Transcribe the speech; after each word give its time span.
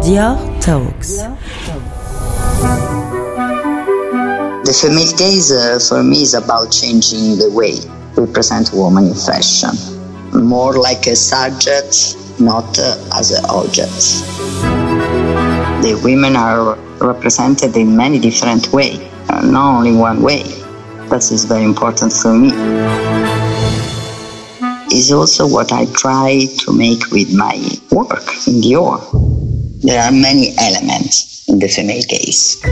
Dior 0.00 0.38
Talks. 0.62 1.18
The 4.64 4.72
female 4.80 5.12
gaze 5.18 5.52
uh, 5.52 5.78
for 5.78 6.02
me 6.02 6.22
is 6.22 6.32
about 6.32 6.72
changing 6.72 7.36
the 7.36 7.50
way 7.52 7.76
we 8.16 8.32
present 8.32 8.70
women 8.72 9.08
in 9.08 9.14
fashion, 9.14 9.76
more 10.32 10.78
like 10.78 11.06
a 11.06 11.14
subject, 11.14 12.16
not 12.40 12.78
uh, 12.78 12.96
as 13.18 13.32
an 13.32 13.44
object. 13.50 13.92
The 15.84 16.00
women 16.02 16.34
are 16.34 16.76
represented 16.98 17.76
in 17.76 17.94
many 17.94 18.18
different 18.18 18.72
ways, 18.72 18.98
uh, 19.28 19.42
not 19.42 19.76
only 19.76 19.94
one 19.94 20.22
way. 20.22 20.44
That 21.10 21.30
is 21.30 21.44
very 21.44 21.64
important 21.64 22.14
for 22.14 22.32
me. 22.32 22.52
Is 24.92 25.12
also 25.12 25.46
what 25.46 25.72
I 25.72 25.84
try 25.92 26.46
to 26.60 26.72
make 26.72 27.10
with 27.12 27.34
my 27.34 27.56
work 27.90 28.26
in 28.46 28.62
Dior. 28.62 29.39
There 29.82 30.02
are 30.02 30.12
many 30.12 30.54
elements 30.58 31.42
in 31.48 31.58
the 31.58 31.66
female 31.66 32.02
gaze. 32.06 32.62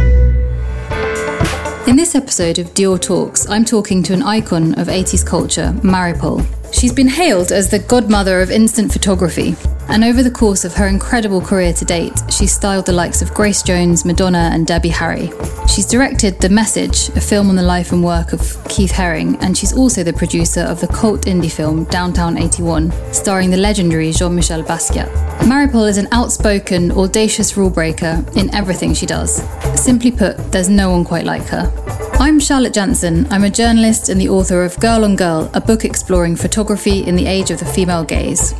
In 1.88 1.96
this 1.96 2.14
episode 2.14 2.58
of 2.58 2.74
Dior 2.74 3.00
Talks, 3.00 3.48
I'm 3.48 3.64
talking 3.64 4.02
to 4.02 4.12
an 4.12 4.22
icon 4.22 4.74
of 4.74 4.88
80s 4.88 5.24
culture, 5.24 5.72
Maripol. 5.82 6.44
She's 6.72 6.92
been 6.92 7.08
hailed 7.08 7.50
as 7.50 7.70
the 7.70 7.78
godmother 7.78 8.40
of 8.40 8.50
instant 8.50 8.92
photography, 8.92 9.56
and 9.88 10.04
over 10.04 10.22
the 10.22 10.30
course 10.30 10.64
of 10.64 10.74
her 10.74 10.86
incredible 10.86 11.40
career 11.40 11.72
to 11.72 11.84
date, 11.84 12.12
she's 12.30 12.52
styled 12.52 12.86
the 12.86 12.92
likes 12.92 13.22
of 13.22 13.34
Grace 13.34 13.62
Jones, 13.62 14.04
Madonna, 14.04 14.50
and 14.52 14.66
Debbie 14.66 14.90
Harry. 14.90 15.30
She's 15.66 15.86
directed 15.86 16.40
The 16.40 16.50
Message, 16.50 17.08
a 17.10 17.20
film 17.20 17.48
on 17.48 17.56
the 17.56 17.62
life 17.62 17.90
and 17.90 18.04
work 18.04 18.32
of 18.32 18.56
Keith 18.68 18.92
Haring, 18.92 19.38
and 19.40 19.56
she's 19.56 19.72
also 19.72 20.04
the 20.04 20.12
producer 20.12 20.60
of 20.60 20.80
the 20.80 20.88
cult 20.88 21.22
indie 21.22 21.50
film 21.50 21.84
Downtown 21.84 22.36
81, 22.36 22.92
starring 23.12 23.50
the 23.50 23.56
legendary 23.56 24.12
Jean 24.12 24.34
Michel 24.34 24.62
Basquiat. 24.62 25.08
Maripol 25.40 25.88
is 25.88 25.98
an 25.98 26.08
outspoken, 26.12 26.92
audacious 26.92 27.56
rule 27.56 27.70
breaker 27.70 28.24
in 28.36 28.54
everything 28.54 28.92
she 28.92 29.06
does. 29.06 29.42
Simply 29.74 30.10
put, 30.12 30.36
there's 30.52 30.68
no 30.68 30.90
one 30.90 31.04
quite 31.04 31.24
like 31.24 31.46
her. 31.46 32.07
I'm 32.20 32.40
Charlotte 32.40 32.74
Jansen. 32.74 33.32
I'm 33.32 33.44
a 33.44 33.50
journalist 33.50 34.08
and 34.08 34.20
the 34.20 34.28
author 34.28 34.64
of 34.64 34.76
Girl 34.80 35.04
on 35.04 35.14
Girl, 35.14 35.48
a 35.54 35.60
book 35.60 35.84
exploring 35.84 36.34
photography 36.34 37.04
in 37.04 37.14
the 37.14 37.26
age 37.26 37.52
of 37.52 37.60
the 37.60 37.64
female 37.64 38.02
gaze. 38.02 38.54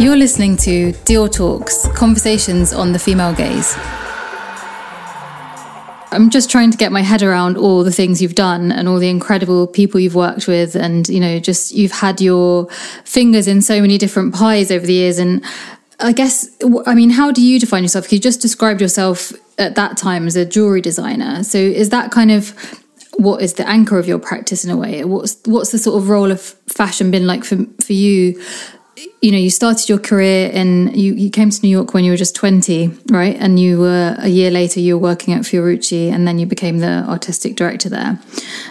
You're 0.00 0.16
listening 0.16 0.56
to 0.58 0.92
Dior 1.04 1.30
Talks, 1.30 1.86
conversations 1.88 2.72
on 2.72 2.92
the 2.92 2.98
female 2.98 3.34
gaze. 3.34 3.74
I'm 6.10 6.30
just 6.30 6.50
trying 6.50 6.70
to 6.70 6.78
get 6.78 6.90
my 6.90 7.02
head 7.02 7.22
around 7.22 7.58
all 7.58 7.84
the 7.84 7.92
things 7.92 8.22
you've 8.22 8.34
done 8.34 8.72
and 8.72 8.88
all 8.88 8.98
the 8.98 9.10
incredible 9.10 9.66
people 9.66 10.00
you've 10.00 10.14
worked 10.14 10.48
with. 10.48 10.74
And, 10.74 11.06
you 11.08 11.20
know, 11.20 11.38
just 11.38 11.72
you've 11.72 11.92
had 11.92 12.18
your 12.18 12.70
fingers 13.04 13.46
in 13.46 13.60
so 13.60 13.82
many 13.82 13.98
different 13.98 14.34
pies 14.34 14.70
over 14.70 14.86
the 14.86 14.94
years. 14.94 15.18
And 15.18 15.44
I 16.00 16.12
guess, 16.12 16.48
I 16.86 16.94
mean, 16.94 17.10
how 17.10 17.30
do 17.30 17.42
you 17.42 17.60
define 17.60 17.82
yourself? 17.82 18.10
You 18.10 18.18
just 18.18 18.40
described 18.40 18.80
yourself 18.80 19.34
at 19.58 19.74
that 19.74 19.98
time 19.98 20.26
as 20.26 20.34
a 20.34 20.46
jewelry 20.46 20.80
designer. 20.80 21.44
So 21.44 21.58
is 21.58 21.90
that 21.90 22.10
kind 22.10 22.30
of 22.30 22.81
what 23.16 23.42
is 23.42 23.54
the 23.54 23.68
anchor 23.68 23.98
of 23.98 24.06
your 24.08 24.18
practice 24.18 24.64
in 24.64 24.70
a 24.70 24.76
way? 24.76 25.04
What's 25.04 25.36
what's 25.44 25.72
the 25.72 25.78
sort 25.78 26.02
of 26.02 26.08
role 26.08 26.30
of 26.30 26.40
fashion 26.40 27.10
been 27.10 27.26
like 27.26 27.44
for 27.44 27.58
for 27.80 27.92
you 27.92 28.40
you 29.20 29.30
know, 29.30 29.38
you 29.38 29.50
started 29.50 29.88
your 29.88 29.98
career 29.98 30.50
and 30.52 30.94
you, 30.96 31.14
you 31.14 31.30
came 31.30 31.50
to 31.50 31.60
New 31.62 31.68
York 31.68 31.94
when 31.94 32.04
you 32.04 32.10
were 32.10 32.16
just 32.16 32.34
20, 32.36 32.88
right? 33.06 33.36
And 33.38 33.58
you 33.58 33.78
were 33.78 34.16
a 34.18 34.28
year 34.28 34.50
later, 34.50 34.80
you 34.80 34.98
were 34.98 35.02
working 35.02 35.32
at 35.34 35.42
Fiorucci 35.42 36.10
and 36.10 36.26
then 36.26 36.38
you 36.38 36.46
became 36.46 36.78
the 36.78 37.04
artistic 37.08 37.56
director 37.56 37.88
there. 37.88 38.18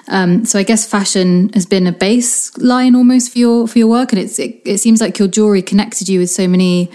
Um, 0.07 0.45
so 0.45 0.59
I 0.59 0.63
guess 0.63 0.87
fashion 0.87 1.49
has 1.53 1.65
been 1.65 1.87
a 1.87 1.93
baseline 1.93 2.95
almost 2.95 3.31
for 3.31 3.39
your, 3.39 3.67
for 3.67 3.79
your 3.79 3.87
work. 3.87 4.11
And 4.11 4.21
it's, 4.21 4.39
it, 4.39 4.61
it 4.65 4.77
seems 4.79 5.01
like 5.01 5.19
your 5.19 5.27
jewelry 5.27 5.61
connected 5.61 6.07
you 6.07 6.19
with 6.19 6.29
so 6.29 6.47
many, 6.47 6.91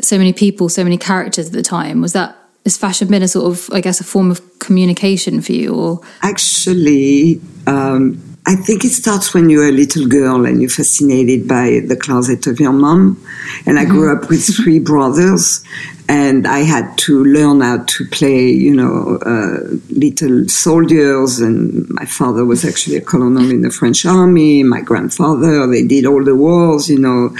so 0.00 0.16
many 0.16 0.32
people, 0.32 0.68
so 0.68 0.84
many 0.84 0.96
characters 0.96 1.48
at 1.48 1.52
the 1.52 1.62
time. 1.62 2.00
Was 2.00 2.12
that, 2.14 2.36
has 2.64 2.76
fashion 2.76 3.08
been 3.08 3.22
a 3.22 3.28
sort 3.28 3.46
of, 3.46 3.68
I 3.72 3.80
guess, 3.80 4.00
a 4.00 4.04
form 4.04 4.30
of 4.30 4.40
communication 4.58 5.40
for 5.40 5.52
you 5.52 5.74
or? 5.74 6.00
Actually, 6.22 7.40
um, 7.66 8.22
I 8.46 8.56
think 8.56 8.84
it 8.84 8.90
starts 8.90 9.34
when 9.34 9.50
you're 9.50 9.68
a 9.68 9.72
little 9.72 10.06
girl 10.06 10.46
and 10.46 10.60
you're 10.60 10.70
fascinated 10.70 11.46
by 11.46 11.80
the 11.86 11.96
closet 11.96 12.46
of 12.46 12.58
your 12.58 12.72
mom. 12.72 13.24
And 13.66 13.78
I 13.78 13.84
grew 13.84 14.12
mm-hmm. 14.12 14.24
up 14.24 14.30
with 14.30 14.44
three 14.44 14.80
brothers, 14.80 15.64
and 16.12 16.46
I 16.46 16.58
had 16.58 16.98
to 17.06 17.24
learn 17.24 17.62
how 17.62 17.84
to 17.84 18.04
play, 18.08 18.50
you 18.50 18.74
know, 18.76 19.18
uh, 19.24 19.78
little 19.88 20.46
soldiers. 20.46 21.38
And 21.38 21.88
my 21.88 22.04
father 22.04 22.44
was 22.44 22.66
actually 22.66 22.96
a 22.96 23.00
colonel 23.00 23.50
in 23.50 23.62
the 23.62 23.70
French 23.70 24.04
army. 24.04 24.62
My 24.62 24.82
grandfather, 24.82 25.66
they 25.66 25.86
did 25.86 26.04
all 26.04 26.22
the 26.22 26.36
wars, 26.36 26.90
you 26.90 26.98
know. 26.98 27.34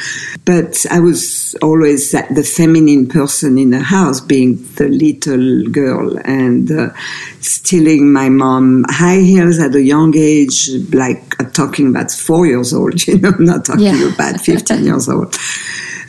But 0.47 0.87
I 0.91 1.01
was 1.01 1.55
always 1.61 2.13
the 2.13 2.51
feminine 2.57 3.09
person 3.09 3.59
in 3.59 3.73
the 3.73 3.81
house, 3.81 4.23
being 4.23 4.57
the 4.77 4.89
little 4.89 5.65
girl 5.71 6.19
and 6.25 6.71
uh, 6.71 6.95
stealing 7.41 8.11
my 8.11 8.31
mom 8.31 8.87
high 8.89 9.21
heels 9.21 9.59
at 9.59 9.75
a 9.75 9.83
young 9.83 10.17
age, 10.17 10.71
like 10.95 11.39
uh, 11.39 11.51
talking 11.51 11.91
about 11.91 12.11
four 12.11 12.47
years 12.47 12.73
old, 12.73 13.07
you 13.07 13.19
know, 13.19 13.35
not 13.39 13.67
talking 13.67 13.85
yeah. 13.85 14.15
about 14.15 14.41
15 14.41 14.83
years 14.83 15.11
old 15.11 15.37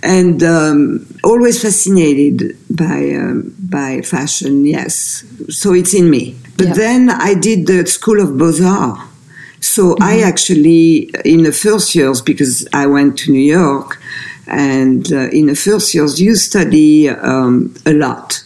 and 0.04 0.44
um, 0.44 1.08
always 1.24 1.62
fascinated 1.62 2.58
by 2.70 3.16
um, 3.16 3.56
by 3.58 4.02
fashion. 4.02 4.66
Yes, 4.66 5.24
so 5.50 5.74
it's 5.74 5.94
in 5.94 6.10
me. 6.10 6.36
But 6.58 6.68
yeah. 6.68 6.74
then 6.74 7.10
I 7.10 7.34
did 7.34 7.66
the 7.66 7.88
School 7.88 8.20
of 8.22 8.38
Beaux 8.38 8.64
Arts. 8.64 9.02
So 9.60 9.96
mm-hmm. 9.96 10.04
I 10.04 10.20
actually, 10.20 11.10
in 11.24 11.44
the 11.44 11.54
first 11.54 11.96
years, 11.96 12.22
because 12.22 12.68
I 12.74 12.86
went 12.86 13.18
to 13.20 13.32
New 13.32 13.40
York, 13.40 13.98
and 14.46 15.12
uh, 15.12 15.30
in 15.30 15.46
the 15.48 15.56
first 15.56 15.94
years, 15.96 16.20
you 16.20 16.36
study 16.36 17.10
um, 17.10 17.74
a 17.86 17.94
lot. 17.94 18.44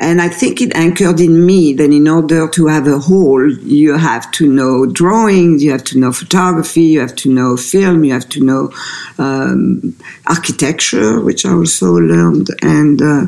And 0.00 0.22
I 0.22 0.28
think 0.28 0.62
it 0.62 0.74
anchored 0.74 1.20
in 1.20 1.44
me 1.44 1.74
that 1.74 1.90
in 1.90 2.08
order 2.08 2.48
to 2.48 2.66
have 2.68 2.86
a 2.86 2.98
whole, 2.98 3.52
you 3.52 3.98
have 3.98 4.32
to 4.32 4.50
know 4.50 4.86
drawings, 4.86 5.62
you 5.62 5.72
have 5.72 5.84
to 5.84 5.98
know 5.98 6.10
photography, 6.10 6.84
you 6.84 7.00
have 7.00 7.14
to 7.16 7.30
know 7.30 7.58
film, 7.58 8.02
you 8.04 8.14
have 8.14 8.28
to 8.30 8.40
know 8.42 8.72
um, 9.18 9.94
architecture, 10.26 11.20
which 11.20 11.44
I 11.44 11.52
also 11.52 11.92
learned, 11.92 12.48
and 12.62 13.02
uh, 13.02 13.26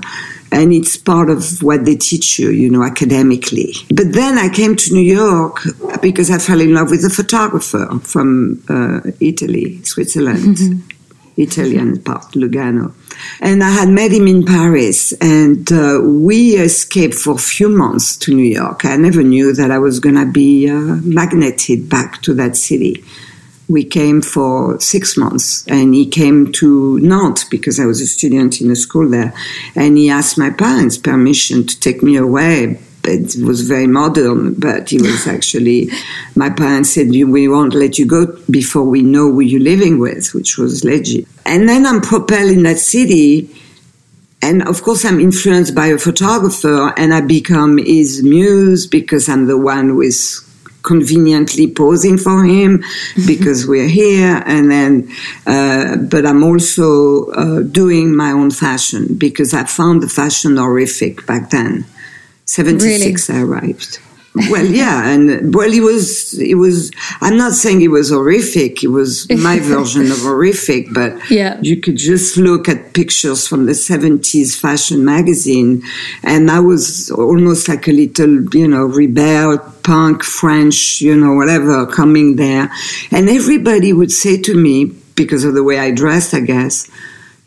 and 0.50 0.72
it's 0.72 0.96
part 0.96 1.28
of 1.28 1.62
what 1.62 1.84
they 1.84 1.96
teach 1.96 2.38
you, 2.38 2.48
you 2.48 2.70
know, 2.70 2.82
academically. 2.82 3.74
But 3.88 4.14
then 4.14 4.38
I 4.38 4.48
came 4.48 4.74
to 4.74 4.94
New 4.94 5.00
York 5.00 5.60
because 6.00 6.30
I 6.30 6.38
fell 6.38 6.60
in 6.62 6.72
love 6.72 6.90
with 6.90 7.04
a 7.04 7.10
photographer 7.10 7.86
from 8.02 8.62
uh, 8.70 9.00
Italy, 9.20 9.82
Switzerland, 9.84 10.56
mm-hmm. 10.56 11.40
Italian 11.40 12.02
part, 12.02 12.32
Lugano 12.32 12.94
and 13.40 13.62
I 13.62 13.70
had 13.70 13.88
met 13.88 14.12
him 14.12 14.26
in 14.26 14.44
Paris, 14.44 15.12
and 15.20 15.70
uh, 15.72 16.00
we 16.02 16.56
escaped 16.56 17.14
for 17.14 17.34
a 17.34 17.38
few 17.38 17.68
months 17.68 18.16
to 18.18 18.34
New 18.34 18.44
York. 18.44 18.84
I 18.84 18.96
never 18.96 19.22
knew 19.22 19.52
that 19.52 19.70
I 19.70 19.78
was 19.78 20.00
going 20.00 20.16
to 20.16 20.26
be 20.26 20.68
uh, 20.68 20.96
magneted 21.02 21.88
back 21.88 22.22
to 22.22 22.34
that 22.34 22.56
city. 22.56 23.04
We 23.68 23.84
came 23.84 24.22
for 24.22 24.78
six 24.80 25.16
months, 25.16 25.66
and 25.68 25.94
he 25.94 26.06
came 26.06 26.52
to 26.52 26.98
Nantes 27.00 27.44
because 27.44 27.80
I 27.80 27.86
was 27.86 28.00
a 28.00 28.06
student 28.06 28.60
in 28.60 28.70
a 28.70 28.76
school 28.76 29.08
there, 29.08 29.32
and 29.74 29.96
he 29.96 30.10
asked 30.10 30.36
my 30.36 30.50
parents' 30.50 30.98
permission 30.98 31.66
to 31.66 31.80
take 31.80 32.02
me 32.02 32.16
away 32.16 32.78
it 33.04 33.36
was 33.42 33.62
very 33.62 33.86
modern, 33.86 34.54
but 34.54 34.90
he 34.90 35.00
was 35.00 35.26
actually, 35.36 35.90
my 36.34 36.50
parents 36.50 36.90
said, 36.90 37.08
we 37.08 37.48
won't 37.48 37.74
let 37.74 37.98
you 37.98 38.06
go 38.06 38.26
before 38.50 38.84
we 38.84 39.02
know 39.02 39.32
who 39.32 39.40
you're 39.40 39.60
living 39.60 39.98
with, 39.98 40.34
which 40.34 40.58
was 40.58 40.84
legit. 40.84 41.26
And 41.44 41.68
then 41.68 41.86
I'm 41.86 42.00
propelled 42.00 42.50
in 42.50 42.62
that 42.64 42.78
city. 42.78 43.50
And 44.40 44.66
of 44.66 44.82
course, 44.82 45.04
I'm 45.04 45.20
influenced 45.20 45.74
by 45.74 45.86
a 45.86 45.98
photographer 45.98 46.92
and 46.96 47.14
I 47.14 47.20
become 47.20 47.78
his 47.78 48.22
muse 48.22 48.86
because 48.86 49.28
I'm 49.28 49.46
the 49.46 49.58
one 49.58 49.88
who 49.88 50.00
is 50.00 50.44
conveniently 50.82 51.70
posing 51.70 52.18
for 52.18 52.44
him 52.44 52.82
because 53.26 53.66
we're 53.66 53.88
here 53.88 54.42
and 54.46 54.70
then 54.70 55.08
uh, 55.46 55.96
but 55.96 56.26
i'm 56.26 56.42
also 56.42 57.26
uh, 57.30 57.60
doing 57.60 58.16
my 58.16 58.32
own 58.32 58.50
fashion 58.50 59.14
because 59.14 59.54
i 59.54 59.64
found 59.64 60.02
the 60.02 60.08
fashion 60.08 60.56
horrific 60.56 61.24
back 61.26 61.50
then 61.50 61.84
76 62.52 63.28
really? 63.30 63.40
I 63.40 63.42
arrived. 63.42 63.98
Well, 64.50 64.64
yeah, 64.64 65.10
and 65.10 65.54
well, 65.54 65.70
it 65.70 65.80
was, 65.80 66.38
it 66.38 66.54
was. 66.54 66.90
I'm 67.20 67.36
not 67.36 67.52
saying 67.52 67.82
it 67.82 67.88
was 67.88 68.08
horrific. 68.10 68.82
It 68.82 68.88
was 68.88 69.30
my 69.30 69.58
version 69.74 70.10
of 70.10 70.18
horrific, 70.20 70.86
but 70.92 71.30
yeah. 71.30 71.58
you 71.60 71.76
could 71.78 71.96
just 71.96 72.38
look 72.38 72.66
at 72.66 72.94
pictures 72.94 73.46
from 73.46 73.66
the 73.66 73.72
70s 73.72 74.58
fashion 74.58 75.04
magazine, 75.04 75.82
and 76.22 76.50
I 76.50 76.60
was 76.60 77.10
almost 77.10 77.68
like 77.68 77.86
a 77.88 77.92
little, 77.92 78.44
you 78.54 78.68
know, 78.68 78.84
rebel, 78.86 79.58
punk, 79.82 80.22
French, 80.22 81.02
you 81.02 81.14
know, 81.14 81.34
whatever, 81.34 81.84
coming 81.86 82.36
there, 82.36 82.70
and 83.10 83.28
everybody 83.28 83.92
would 83.92 84.12
say 84.12 84.40
to 84.40 84.54
me 84.54 84.86
because 85.14 85.44
of 85.44 85.52
the 85.52 85.62
way 85.62 85.78
I 85.78 85.90
dressed, 85.90 86.32
I 86.32 86.40
guess 86.40 86.88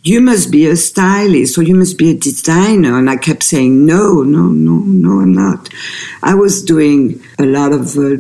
you 0.06 0.22
must 0.22 0.52
be 0.52 0.68
a 0.68 0.76
stylist 0.76 1.58
or 1.58 1.64
you 1.64 1.76
must 1.76 1.98
be 1.98 2.12
a 2.12 2.14
designer. 2.14 2.98
And 2.98 3.10
I 3.10 3.18
kept 3.18 3.42
saying, 3.42 3.86
no, 3.88 4.22
no, 4.22 4.44
no, 4.50 4.78
no, 4.78 5.20
I'm 5.20 5.34
not. 5.34 5.68
I 6.22 6.36
was 6.36 6.64
doing 6.64 7.22
a 7.40 7.46
lot 7.46 7.74
of 7.74 7.98
uh, 7.98 8.18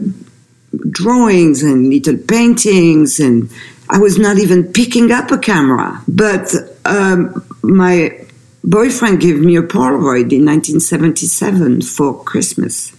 drawings 0.89 1.61
and 1.61 1.89
little 1.89 2.17
paintings 2.17 3.19
and 3.19 3.51
I 3.87 3.99
was 3.99 4.17
not 4.17 4.39
even 4.39 4.63
picking 4.73 5.11
up 5.11 5.29
a 5.29 5.37
camera. 5.37 6.01
But 6.07 6.55
um, 6.85 7.45
my 7.61 8.19
boyfriend 8.63 9.21
gave 9.21 9.39
me 9.39 9.55
a 9.55 9.61
Polaroid 9.61 10.33
in 10.33 10.43
1977 10.43 11.83
for 11.83 12.23
Christmas. 12.23 12.91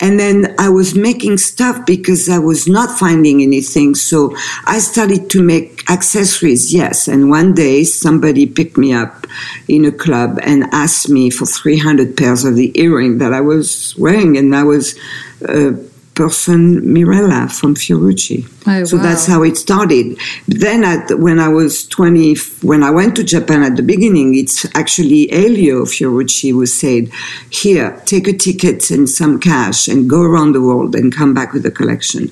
And 0.00 0.18
then 0.18 0.54
I 0.58 0.68
was 0.68 0.94
making 0.94 1.38
stuff 1.38 1.84
because 1.84 2.28
I 2.28 2.38
was 2.38 2.66
not 2.66 2.98
finding 2.98 3.42
anything. 3.42 3.94
So 3.94 4.34
I 4.64 4.78
started 4.78 5.28
to 5.30 5.42
make 5.42 5.88
accessories, 5.90 6.72
yes. 6.72 7.08
And 7.08 7.30
one 7.30 7.54
day 7.54 7.84
somebody 7.84 8.46
picked 8.46 8.76
me 8.76 8.92
up 8.92 9.26
in 9.68 9.84
a 9.84 9.92
club 9.92 10.38
and 10.42 10.64
asked 10.72 11.08
me 11.08 11.30
for 11.30 11.46
300 11.46 12.16
pairs 12.16 12.44
of 12.44 12.56
the 12.56 12.72
earring 12.80 13.18
that 13.18 13.32
I 13.32 13.40
was 13.40 13.94
wearing. 13.98 14.36
And 14.36 14.56
I 14.56 14.64
was, 14.64 14.98
uh, 15.46 15.72
person 16.14 16.92
Mirella 16.92 17.48
from 17.48 17.74
Fiorucci. 17.74 18.46
Oh, 18.66 18.84
so 18.84 18.96
wow. 18.96 19.02
that's 19.02 19.26
how 19.26 19.42
it 19.42 19.56
started. 19.56 20.18
Then 20.46 20.84
at, 20.84 21.18
when 21.18 21.38
I 21.38 21.48
was 21.48 21.86
20, 21.88 22.34
when 22.62 22.82
I 22.82 22.90
went 22.90 23.16
to 23.16 23.24
Japan 23.24 23.62
at 23.62 23.76
the 23.76 23.82
beginning, 23.82 24.34
it's 24.34 24.66
actually 24.76 25.30
Elio 25.32 25.84
Fiorucci 25.84 26.50
who 26.50 26.66
said, 26.66 27.10
here, 27.50 28.00
take 28.06 28.28
a 28.28 28.36
ticket 28.36 28.90
and 28.90 29.08
some 29.08 29.40
cash 29.40 29.88
and 29.88 30.10
go 30.10 30.22
around 30.22 30.52
the 30.52 30.60
world 30.60 30.94
and 30.94 31.14
come 31.14 31.32
back 31.32 31.52
with 31.52 31.64
a 31.64 31.70
collection. 31.70 32.30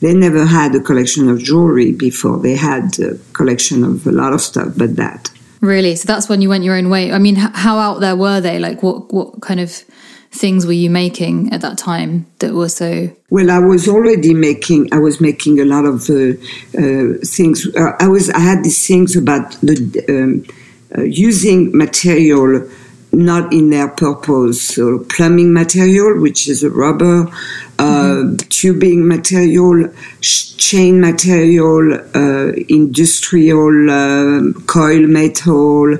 They 0.00 0.14
never 0.14 0.44
had 0.44 0.74
a 0.74 0.80
collection 0.80 1.28
of 1.28 1.38
jewelry 1.38 1.92
before. 1.92 2.38
They 2.38 2.54
had 2.54 2.98
a 2.98 3.16
collection 3.32 3.82
of 3.82 4.06
a 4.06 4.12
lot 4.12 4.32
of 4.32 4.40
stuff, 4.40 4.72
but 4.76 4.96
that. 4.96 5.30
Really? 5.60 5.96
So 5.96 6.06
that's 6.06 6.28
when 6.28 6.42
you 6.42 6.48
went 6.48 6.64
your 6.64 6.76
own 6.76 6.90
way. 6.90 7.12
I 7.12 7.18
mean, 7.18 7.36
how 7.36 7.78
out 7.78 8.00
there 8.00 8.14
were 8.14 8.40
they? 8.40 8.58
Like, 8.58 8.82
what 8.82 9.12
what 9.12 9.40
kind 9.40 9.58
of 9.58 9.82
things 10.36 10.66
were 10.66 10.72
you 10.72 10.90
making 10.90 11.52
at 11.52 11.60
that 11.62 11.78
time 11.78 12.26
that 12.38 12.54
were 12.54 12.68
so? 12.68 13.10
Well, 13.30 13.50
I 13.50 13.58
was 13.58 13.88
already 13.88 14.34
making. 14.34 14.92
I 14.92 14.98
was 14.98 15.20
making 15.20 15.60
a 15.60 15.64
lot 15.64 15.84
of 15.84 16.08
uh, 16.10 16.32
uh, 16.78 17.18
things. 17.24 17.66
Uh, 17.74 17.92
I 17.98 18.08
was. 18.08 18.30
I 18.30 18.40
had 18.40 18.64
these 18.64 18.86
things 18.86 19.16
about 19.16 19.52
the 19.62 20.04
um, 20.08 20.44
uh, 20.96 21.02
using 21.02 21.76
material 21.76 22.68
not 23.16 23.52
in 23.52 23.70
their 23.70 23.88
purpose. 23.88 24.68
So 24.68 25.00
plumbing 25.08 25.52
material, 25.52 26.20
which 26.20 26.48
is 26.48 26.62
a 26.62 26.70
rubber, 26.70 27.28
uh, 27.78 28.24
tubing 28.50 29.08
material, 29.08 29.92
sh- 30.20 30.54
chain 30.56 31.00
material, 31.00 31.94
uh, 32.14 32.52
industrial 32.68 33.90
uh, 33.90 34.52
coil 34.66 35.06
metal. 35.06 35.98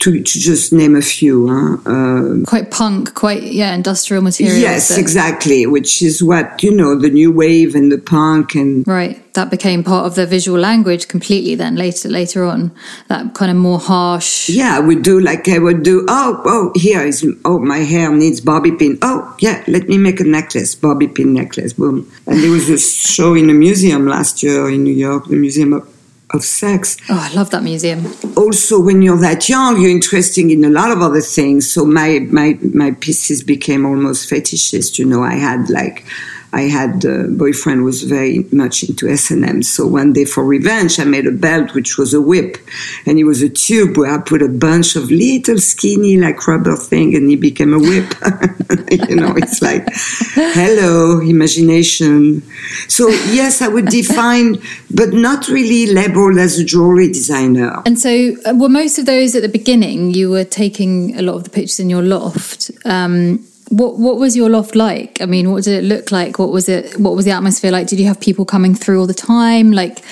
To, 0.00 0.12
to 0.22 0.38
just 0.40 0.72
name 0.72 0.94
a 0.94 1.02
few. 1.02 1.48
Huh? 1.48 1.76
Uh, 1.90 2.44
Quite 2.46 2.70
punk, 2.70 3.14
quite 3.14 3.42
yeah, 3.42 3.74
industrial 3.74 4.22
materials. 4.22 4.58
Yes, 4.58 4.88
that- 4.88 4.98
exactly. 4.98 5.66
Which 5.66 6.02
is 6.02 6.22
what 6.22 6.62
you 6.62 6.70
know, 6.70 6.94
the 6.94 7.08
new 7.10 7.32
wave 7.32 7.74
and 7.74 7.90
the 7.90 7.98
punk 7.98 8.54
and 8.54 8.86
Right, 8.86 9.20
that 9.34 9.50
became 9.50 9.82
part 9.82 10.06
of 10.06 10.14
their 10.14 10.26
visual 10.26 10.58
language 10.60 11.08
completely. 11.08 11.54
Then 11.54 11.76
later, 11.76 12.08
later 12.08 12.44
on, 12.44 12.72
that 13.08 13.34
kind 13.34 13.50
of 13.50 13.56
more 13.56 13.78
harsh. 13.78 14.48
yeah, 14.50 14.76
I 14.76 14.80
would 14.80 15.02
do 15.02 15.18
like 15.18 15.48
I 15.48 15.58
would 15.58 15.82
do. 15.82 16.04
Oh, 16.08 16.42
oh, 16.44 16.72
here 16.74 17.02
is 17.02 17.26
oh, 17.44 17.58
my 17.58 17.78
hair 17.78 18.12
needs 18.12 18.40
bobby 18.40 18.72
pin. 18.72 18.98
Oh, 19.02 19.34
yeah, 19.40 19.64
let 19.66 19.88
me 19.88 19.96
make 19.98 20.20
a 20.20 20.24
necklace, 20.24 20.74
bobby 20.74 21.08
pin 21.08 21.32
necklace. 21.32 21.72
Boom. 21.72 22.06
And 22.26 22.42
there 22.42 22.50
was 22.50 22.68
a 22.68 22.78
show 22.78 23.34
in 23.34 23.48
a 23.50 23.54
museum 23.54 24.06
last 24.06 24.42
year 24.42 24.68
in 24.68 24.84
New 24.84 24.94
York, 24.94 25.26
the 25.28 25.36
Museum 25.36 25.72
of, 25.72 25.88
of 26.30 26.44
Sex. 26.44 26.96
Oh, 27.08 27.28
I 27.30 27.34
love 27.34 27.50
that 27.50 27.62
museum. 27.62 28.04
also 28.36 28.80
when 28.80 29.00
you're 29.02 29.18
that 29.20 29.48
young 29.48 29.80
you're 29.80 29.90
interested 29.90 30.50
in 30.50 30.64
a 30.64 30.68
lot 30.70 30.90
of 30.90 31.00
other 31.00 31.20
things 31.20 31.70
so 31.72 31.84
my 31.84 32.18
my 32.30 32.58
my 32.74 32.90
pieces 32.92 33.42
became 33.42 33.86
almost 33.86 34.28
fetishist 34.30 34.98
you 34.98 35.04
know 35.04 35.22
i 35.22 35.34
had 35.34 35.68
like 35.70 36.04
I 36.52 36.62
had 36.62 37.04
a 37.04 37.24
boyfriend 37.28 37.84
was 37.84 38.02
very 38.02 38.46
much 38.52 38.82
into 38.82 39.08
S&M. 39.08 39.62
So 39.62 39.86
one 39.86 40.12
day 40.12 40.24
for 40.24 40.44
revenge, 40.44 40.98
I 40.98 41.04
made 41.04 41.26
a 41.26 41.32
belt 41.32 41.74
which 41.74 41.98
was 41.98 42.14
a 42.14 42.20
whip, 42.20 42.56
and 43.04 43.18
it 43.18 43.24
was 43.24 43.42
a 43.42 43.48
tube 43.48 43.96
where 43.96 44.12
I 44.12 44.18
put 44.18 44.42
a 44.42 44.48
bunch 44.48 44.96
of 44.96 45.10
little 45.10 45.58
skinny 45.58 46.16
like 46.16 46.46
rubber 46.46 46.76
thing, 46.76 47.14
and 47.14 47.30
it 47.30 47.40
became 47.40 47.72
a 47.74 47.78
whip. 47.78 48.14
you 49.08 49.16
know, 49.16 49.34
it's 49.36 49.60
like, 49.62 49.86
hello, 50.34 51.20
imagination. 51.20 52.42
So 52.88 53.08
yes, 53.08 53.62
I 53.62 53.68
would 53.68 53.86
define, 53.86 54.56
but 54.90 55.12
not 55.12 55.48
really 55.48 55.92
labeled 55.92 56.38
as 56.38 56.58
a 56.58 56.64
jewelry 56.64 57.08
designer. 57.08 57.82
And 57.86 57.98
so, 57.98 58.36
uh, 58.46 58.54
were 58.54 58.68
most 58.68 58.98
of 58.98 59.06
those 59.06 59.34
at 59.34 59.42
the 59.42 59.48
beginning? 59.48 60.14
You 60.14 60.30
were 60.30 60.44
taking 60.44 61.16
a 61.18 61.22
lot 61.22 61.36
of 61.36 61.44
the 61.44 61.50
pictures 61.50 61.80
in 61.80 61.90
your 61.90 62.02
loft. 62.02 62.70
Um, 62.84 63.46
what 63.70 63.98
what 63.98 64.16
was 64.16 64.36
your 64.36 64.48
loft 64.48 64.74
like? 64.74 65.20
I 65.20 65.26
mean, 65.26 65.50
what 65.50 65.64
did 65.64 65.84
it 65.84 65.86
look 65.86 66.12
like? 66.12 66.38
What 66.38 66.50
was 66.50 66.68
it? 66.68 66.98
What 67.00 67.16
was 67.16 67.24
the 67.24 67.32
atmosphere 67.32 67.70
like? 67.70 67.88
Did 67.88 67.98
you 67.98 68.06
have 68.06 68.20
people 68.20 68.44
coming 68.44 68.74
through 68.74 69.00
all 69.00 69.06
the 69.06 69.14
time? 69.14 69.72
Like, 69.72 70.02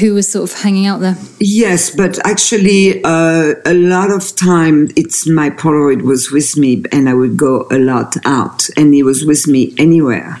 who 0.00 0.14
was 0.14 0.30
sort 0.30 0.50
of 0.50 0.56
hanging 0.58 0.86
out 0.86 1.00
there? 1.00 1.16
Yes, 1.38 1.90
but 1.94 2.18
actually, 2.26 3.02
uh, 3.04 3.54
a 3.64 3.74
lot 3.74 4.10
of 4.10 4.34
time 4.36 4.88
it's 4.96 5.28
my 5.28 5.50
Polaroid 5.50 6.02
was 6.02 6.30
with 6.30 6.56
me, 6.56 6.84
and 6.92 7.08
I 7.08 7.14
would 7.14 7.36
go 7.36 7.66
a 7.70 7.78
lot 7.78 8.16
out, 8.24 8.68
and 8.76 8.92
he 8.92 9.02
was 9.02 9.24
with 9.24 9.46
me 9.46 9.74
anywhere. 9.78 10.40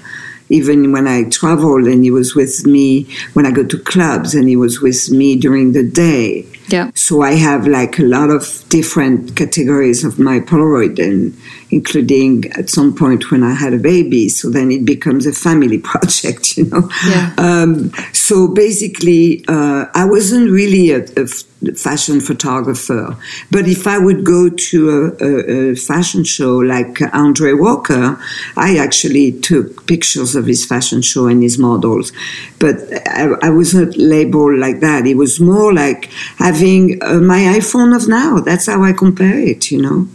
Even 0.50 0.92
when 0.92 1.06
I 1.06 1.24
traveled, 1.28 1.86
and 1.86 2.02
he 2.02 2.10
was 2.10 2.34
with 2.34 2.66
me 2.66 3.06
when 3.34 3.44
I 3.46 3.50
go 3.50 3.64
to 3.64 3.78
clubs, 3.78 4.34
and 4.34 4.48
he 4.48 4.56
was 4.56 4.80
with 4.80 5.10
me 5.10 5.36
during 5.36 5.72
the 5.72 5.84
day. 5.84 6.46
Yeah. 6.68 6.90
So 6.94 7.22
I 7.22 7.32
have 7.32 7.66
like 7.66 7.98
a 7.98 8.02
lot 8.02 8.30
of 8.30 8.64
different 8.68 9.36
categories 9.36 10.04
of 10.04 10.18
my 10.18 10.40
Polaroid, 10.40 10.98
and 10.98 11.36
including 11.70 12.50
at 12.52 12.70
some 12.70 12.94
point 12.94 13.30
when 13.30 13.42
I 13.42 13.54
had 13.54 13.74
a 13.74 13.78
baby. 13.78 14.28
So 14.28 14.50
then 14.50 14.70
it 14.70 14.84
becomes 14.84 15.26
a 15.26 15.32
family 15.32 15.78
project, 15.90 16.56
you 16.56 16.64
know. 16.66 16.88
Yeah. 17.06 17.34
Um, 17.38 17.92
so 18.12 18.48
basically, 18.48 19.44
uh, 19.48 19.86
I 19.94 20.04
wasn't 20.04 20.50
really 20.50 20.90
a 20.90 21.26
fashion 21.74 22.20
photographer, 22.20 23.16
but 23.50 23.66
if 23.66 23.86
I 23.86 23.98
would 23.98 24.24
go 24.24 24.48
to 24.48 24.90
a, 25.20 25.24
a, 25.24 25.70
a 25.70 25.74
fashion 25.74 26.24
show 26.24 26.58
like 26.58 27.00
Andre 27.14 27.52
Walker, 27.52 28.18
I 28.56 28.78
actually 28.78 29.32
took 29.32 29.86
pictures 29.86 30.34
of 30.34 30.46
his 30.46 30.64
fashion 30.64 31.02
show 31.02 31.26
and 31.26 31.42
his 31.42 31.58
models. 31.58 32.12
But 32.58 32.76
I, 33.08 33.34
I 33.42 33.50
wasn't 33.50 33.96
labeled 33.96 34.58
like 34.58 34.80
that. 34.80 35.06
It 35.06 35.16
was 35.16 35.40
more 35.40 35.72
like 35.72 36.06
having 36.38 37.02
uh, 37.02 37.14
my 37.14 37.40
iPhone 37.58 37.94
of 37.96 38.08
now. 38.08 38.38
That's 38.40 38.66
how 38.66 38.82
I 38.82 38.92
compare 38.92 39.38
it, 39.38 39.70
you 39.70 39.82
know. 39.82 40.08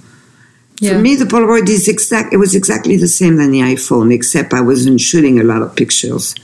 Yeah. 0.83 0.93
For 0.93 0.99
me, 0.99 1.15
the 1.15 1.25
Polaroid 1.25 1.69
is 1.69 1.87
exact. 1.87 2.33
It 2.33 2.37
was 2.37 2.53
exactly 2.55 2.97
the 2.97 3.07
same 3.07 3.37
than 3.37 3.51
the 3.51 3.61
iPhone, 3.61 4.13
except 4.13 4.53
I 4.53 4.61
wasn't 4.61 4.99
shooting 4.99 5.39
a 5.39 5.43
lot 5.43 5.61
of 5.61 5.75
pictures. 5.75 6.35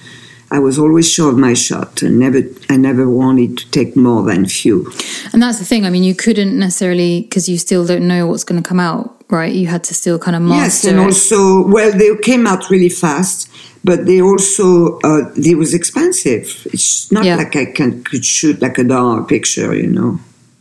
I 0.51 0.59
was 0.59 0.79
always 0.79 1.07
sure 1.11 1.29
of 1.29 1.37
my 1.37 1.53
shot, 1.53 2.01
and 2.01 2.17
never, 2.19 2.41
I 2.69 2.77
never 2.77 3.07
wanted 3.07 3.57
to 3.59 3.69
take 3.69 3.95
more 3.95 4.23
than 4.23 4.47
few. 4.47 4.91
And 5.31 5.41
that's 5.43 5.59
the 5.59 5.65
thing. 5.65 5.85
I 5.85 5.89
mean, 5.91 6.03
you 6.03 6.15
couldn't 6.15 6.57
necessarily 6.57 7.21
because 7.21 7.47
you 7.47 7.57
still 7.59 7.85
don't 7.85 8.07
know 8.07 8.25
what's 8.27 8.43
going 8.43 8.61
to 8.63 8.67
come 8.67 8.79
out, 8.79 9.23
right? 9.29 9.53
You 9.53 9.67
had 9.67 9.83
to 9.85 9.93
still 9.93 10.17
kind 10.17 10.35
of 10.35 10.41
Yes, 10.43 10.83
master 10.83 10.89
and 10.89 10.99
it. 10.99 11.03
also, 11.03 11.67
well, 11.67 11.91
they 11.91 12.15
came 12.23 12.47
out 12.47 12.67
really 12.71 12.89
fast, 12.89 13.47
but 13.83 14.07
they 14.07 14.21
also, 14.21 14.97
uh, 15.03 15.29
they 15.37 15.53
was 15.53 15.73
expensive. 15.75 16.45
It's 16.73 17.11
not 17.11 17.25
Yeah. 17.25 17.35
like 17.35 17.55
I 17.55 17.65
can 17.65 18.03
could 18.03 18.25
shoot 18.25 18.59
like 18.61 18.77
a 18.79 18.83
dollar 18.83 19.21
picture, 19.23 19.75
you 19.75 19.87
know. 19.87 20.19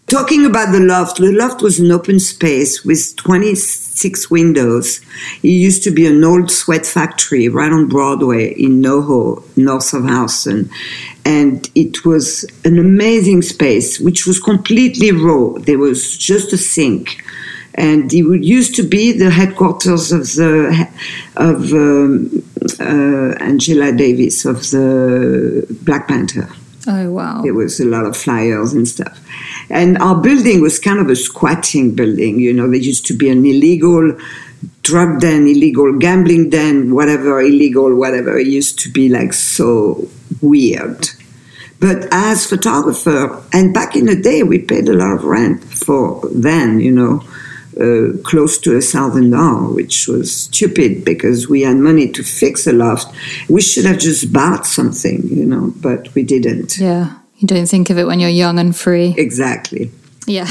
Talking 0.09 0.47
about 0.47 0.73
the 0.73 0.81
loft, 0.81 1.19
the 1.19 1.33
loft 1.33 1.61
was 1.61 1.79
an 1.79 1.91
open 1.91 2.19
space 2.19 2.83
with 2.83 3.15
26 3.17 4.31
windows. 4.31 5.03
It 5.43 5.49
used 5.49 5.83
to 5.83 5.91
be 5.91 6.07
an 6.07 6.25
old 6.25 6.51
sweat 6.51 6.87
factory 6.87 7.51
right 7.51 7.71
on 7.71 7.91
Broadway 7.91 8.55
in 8.55 8.81
NoHo, 8.81 9.45
north 9.59 9.93
of 9.93 10.07
Houston. 10.07 10.71
And 11.27 11.71
it 11.75 12.07
was 12.07 12.47
an 12.65 12.79
amazing 12.79 13.43
space, 13.43 14.01
which 14.01 14.27
was 14.27 14.41
completely 14.41 15.13
raw. 15.13 15.59
There 15.59 15.77
was 15.77 16.17
just 16.17 16.55
a 16.55 16.59
sink 16.59 17.23
and 17.75 18.11
it 18.13 18.43
used 18.43 18.75
to 18.77 18.83
be 18.83 19.13
the 19.13 19.31
headquarters 19.31 20.11
of 20.11 20.23
the 20.35 20.89
of 21.37 21.73
um, 21.75 22.43
uh, 22.81 23.37
Angela 23.45 23.93
Davis 23.93 24.47
of 24.47 24.63
the 24.71 25.67
Black 25.83 26.09
Panther. 26.09 26.49
Oh 26.89 27.11
wow. 27.13 27.43
There 27.43 27.55
was 27.55 27.79
a 27.81 27.85
lot 27.85 28.07
of 28.07 28.17
flyers 28.17 28.73
and 28.73 28.89
stuff, 28.89 29.21
and 29.71 29.99
our 29.99 30.21
building 30.21 30.61
was 30.61 30.79
kind 30.79 30.99
of 30.99 31.09
a 31.09 31.17
squatting 31.17 31.95
building. 31.95 32.41
You 32.41 32.53
know, 32.53 32.69
there 32.69 32.81
used 32.81 33.07
to 33.07 33.17
be 33.17 33.29
an 33.29 33.45
illegal 33.45 34.19
drug 34.83 35.21
den, 35.21 35.47
illegal 35.47 35.99
gambling 35.99 36.51
den, 36.51 36.95
whatever 36.95 37.41
illegal, 37.41 37.95
whatever. 37.95 38.39
It 38.39 38.47
used 38.47 38.79
to 38.81 38.91
be 38.91 39.09
like 39.09 39.33
so 39.33 40.09
weird. 40.41 41.09
But 41.81 42.09
as 42.11 42.47
photographer, 42.47 43.41
and 43.53 43.73
back 43.73 43.95
in 43.95 44.07
the 44.07 44.17
day, 44.17 44.43
we 44.43 44.59
paid 44.59 44.89
a 44.89 44.95
lot 44.95 45.13
of 45.13 45.25
rent 45.25 45.63
for 45.63 46.29
then, 46.33 46.81
you 46.81 46.91
know, 46.91 47.23
uh, 47.81 48.17
close 48.23 48.59
to 48.59 48.77
a 48.77 48.81
thousand 48.81 49.31
dollars, 49.31 49.75
which 49.75 50.09
was 50.09 50.35
stupid 50.35 51.05
because 51.05 51.49
we 51.49 51.63
had 51.63 51.77
money 51.77 52.09
to 52.13 52.23
fix 52.23 52.67
a 52.67 52.73
loft. 52.73 53.15
We 53.49 53.61
should 53.61 53.85
have 53.85 53.99
just 53.99 54.33
bought 54.33 54.67
something, 54.67 55.29
you 55.29 55.47
know, 55.47 55.73
but 55.77 56.15
we 56.15 56.23
didn't. 56.23 56.79
yeah. 56.79 57.19
You 57.39 57.47
don't 57.47 57.69
think 57.69 57.89
of 57.89 57.99
it 57.99 58.07
when 58.07 58.19
you're 58.19 58.31
young 58.31 58.59
and 58.59 58.75
free. 58.75 59.15
Exactly. 59.17 59.93
Yeah. 60.27 60.49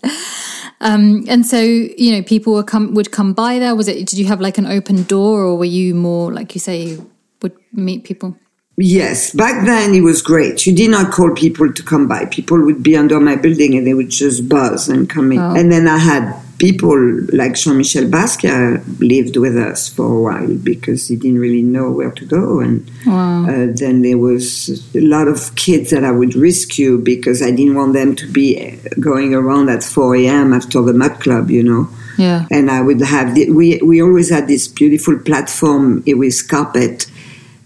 um, 0.80 1.24
and 1.28 1.44
so, 1.44 1.60
you 1.60 2.12
know, 2.12 2.22
people 2.22 2.52
would 2.52 2.68
come 2.68 2.94
would 2.94 3.10
come 3.10 3.32
by 3.32 3.58
there. 3.58 3.74
Was 3.74 3.88
it 3.88 4.06
did 4.06 4.12
you 4.12 4.26
have 4.26 4.40
like 4.40 4.56
an 4.56 4.66
open 4.66 5.02
door 5.02 5.40
or 5.42 5.58
were 5.58 5.64
you 5.64 5.96
more 5.96 6.32
like 6.32 6.54
you 6.54 6.60
say 6.60 6.82
you 6.84 7.10
would 7.42 7.56
meet 7.72 8.04
people? 8.04 8.36
Yes, 8.78 9.32
back 9.32 9.64
then 9.64 9.94
it 9.94 10.02
was 10.02 10.20
great. 10.20 10.66
You 10.66 10.74
did 10.74 10.90
not 10.90 11.10
call 11.12 11.30
people 11.34 11.72
to 11.72 11.82
come 11.82 12.06
by. 12.06 12.26
People 12.26 12.60
would 12.62 12.82
be 12.82 12.94
under 12.96 13.18
my 13.18 13.34
building 13.36 13.74
and 13.74 13.86
they 13.86 13.94
would 13.94 14.10
just 14.10 14.48
buzz 14.48 14.88
and 14.88 15.08
come 15.08 15.32
in. 15.32 15.38
Oh. 15.38 15.54
And 15.54 15.72
then 15.72 15.88
I 15.88 15.96
had 15.96 16.42
people 16.58 16.96
like 17.32 17.54
Jean-Michel 17.54 18.04
Basquiat 18.04 18.82
lived 19.00 19.36
with 19.38 19.56
us 19.56 19.88
for 19.88 20.06
a 20.06 20.20
while 20.22 20.54
because 20.56 21.08
he 21.08 21.16
didn't 21.16 21.38
really 21.38 21.62
know 21.62 21.90
where 21.90 22.10
to 22.10 22.24
go. 22.26 22.60
And 22.60 22.90
Wow. 23.06 23.44
uh, 23.46 23.68
then 23.74 24.02
there 24.02 24.18
was 24.18 24.68
a 24.94 25.00
lot 25.00 25.28
of 25.28 25.54
kids 25.56 25.90
that 25.90 26.04
I 26.04 26.10
would 26.10 26.34
rescue 26.34 26.98
because 26.98 27.40
I 27.42 27.50
didn't 27.52 27.74
want 27.76 27.94
them 27.94 28.14
to 28.16 28.26
be 28.30 28.78
going 29.00 29.32
around 29.34 29.70
at 29.70 29.84
4 29.84 30.16
a.m. 30.16 30.52
after 30.52 30.82
the 30.82 30.92
Mud 30.92 31.20
Club, 31.20 31.50
you 31.50 31.62
know 31.62 31.88
Yeah. 32.18 32.46
and 32.50 32.70
I 32.70 32.80
would 32.82 33.00
have 33.02 33.34
the, 33.34 33.50
we 33.50 33.78
we 33.82 34.02
always 34.02 34.30
had 34.30 34.48
this 34.48 34.68
beautiful 34.68 35.18
platform 35.18 36.02
with 36.06 36.48
carpet, 36.48 37.06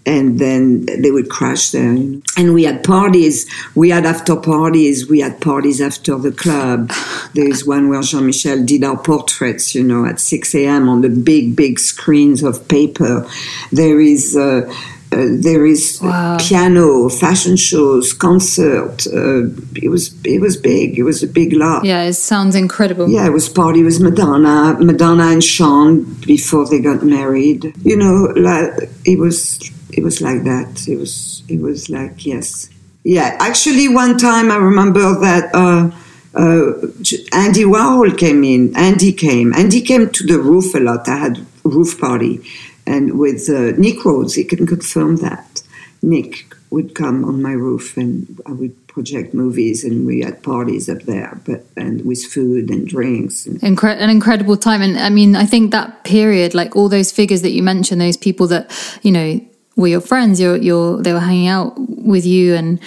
and 0.05 0.39
then 0.39 0.85
they 1.01 1.11
would 1.11 1.29
crash 1.29 1.69
there. 1.71 1.93
you 1.93 2.03
know. 2.15 2.21
And 2.37 2.53
we 2.53 2.63
had 2.63 2.83
parties. 2.83 3.45
We 3.75 3.89
had 3.91 4.05
after 4.05 4.35
parties. 4.35 5.07
We 5.09 5.19
had 5.19 5.39
parties 5.41 5.79
after 5.81 6.17
the 6.17 6.31
club. 6.31 6.91
There 7.33 7.47
is 7.47 7.65
one 7.65 7.87
where 7.89 8.01
Jean 8.01 8.25
Michel 8.25 8.63
did 8.65 8.83
our 8.83 8.97
portraits, 8.97 9.73
you 9.73 9.83
know, 9.83 10.05
at 10.05 10.19
six 10.19 10.53
a.m. 10.55 10.89
on 10.89 11.01
the 11.01 11.09
big 11.09 11.55
big 11.55 11.79
screens 11.79 12.43
of 12.43 12.67
paper. 12.67 13.25
There 13.71 13.99
is. 14.01 14.35
Uh, 14.35 14.71
uh, 15.13 15.27
there 15.41 15.65
is 15.65 15.99
Wow. 16.01 16.37
piano, 16.39 17.09
fashion 17.09 17.57
shows, 17.57 18.13
concert. 18.13 19.05
Uh, 19.07 19.43
it 19.75 19.89
was 19.89 20.13
it 20.23 20.39
was 20.39 20.55
big. 20.55 20.97
It 20.97 21.03
was 21.03 21.21
a 21.21 21.27
big 21.27 21.51
lot. 21.53 21.83
Yeah, 21.83 22.03
it 22.03 22.13
sounds 22.13 22.55
incredible. 22.55 23.09
Yeah, 23.09 23.25
it 23.25 23.33
was 23.33 23.49
party 23.49 23.83
with 23.83 23.99
Madonna, 23.99 24.77
Madonna 24.79 25.25
and 25.33 25.43
Sean 25.43 26.03
before 26.25 26.65
they 26.69 26.79
got 26.79 27.03
married. 27.03 27.73
You 27.83 27.97
know, 27.97 28.31
like 28.37 28.89
it 29.03 29.19
was, 29.19 29.59
it 29.97 30.03
was 30.03 30.21
like 30.21 30.43
that. 30.43 30.87
It 30.87 30.97
was, 30.97 31.43
it 31.47 31.59
was 31.59 31.89
like 31.89 32.25
yes, 32.25 32.69
yeah. 33.03 33.37
Actually, 33.39 33.87
one 33.87 34.17
time 34.17 34.51
I 34.51 34.57
remember 34.57 35.19
that 35.19 35.53
uh, 35.53 35.91
uh, 36.33 36.87
Andy 37.33 37.63
Warhol 37.63 38.17
came 38.17 38.43
in. 38.43 38.75
Andy 38.75 39.13
came. 39.13 39.53
Andy 39.53 39.81
came 39.81 40.09
to 40.09 40.25
the 40.25 40.39
roof 40.39 40.73
a 40.75 40.79
lot. 40.79 41.07
I 41.07 41.17
had 41.17 41.45
roof 41.63 41.99
party, 41.99 42.41
and 42.85 43.19
with 43.19 43.49
uh, 43.49 43.77
Nick 43.77 44.03
Rhodes, 44.05 44.35
he 44.35 44.43
can 44.43 44.65
confirm 44.65 45.17
that. 45.17 45.63
Nick 46.01 46.45
would 46.71 46.95
come 46.95 47.25
on 47.25 47.41
my 47.41 47.51
roof, 47.51 47.97
and 47.97 48.39
I 48.45 48.53
would 48.53 48.81
project 48.91 49.33
movies, 49.33 49.83
and 49.83 50.05
we 50.05 50.21
had 50.21 50.43
parties 50.43 50.89
up 50.89 51.01
there, 51.03 51.39
but 51.45 51.65
and 51.77 52.05
with 52.05 52.23
food 52.23 52.69
and 52.69 52.87
drinks. 52.87 53.45
And, 53.45 53.59
Incre- 53.61 53.97
an 53.97 54.09
incredible 54.09 54.57
time 54.57 54.81
and 54.81 54.97
i 54.97 55.09
mean 55.09 55.35
i 55.35 55.45
think 55.45 55.71
that 55.71 56.03
period 56.03 56.53
like 56.53 56.75
all 56.75 56.89
those 56.89 57.11
figures 57.11 57.41
that 57.41 57.51
you 57.51 57.63
mentioned 57.63 58.01
those 58.01 58.17
people 58.17 58.47
that 58.47 58.71
you 59.01 59.11
know 59.11 59.39
were 59.75 59.87
your 59.87 60.01
friends 60.01 60.39
you're, 60.39 60.57
you're 60.57 61.01
they 61.01 61.13
were 61.13 61.19
hanging 61.19 61.47
out 61.47 61.73
with 61.77 62.25
you 62.25 62.55
and 62.55 62.79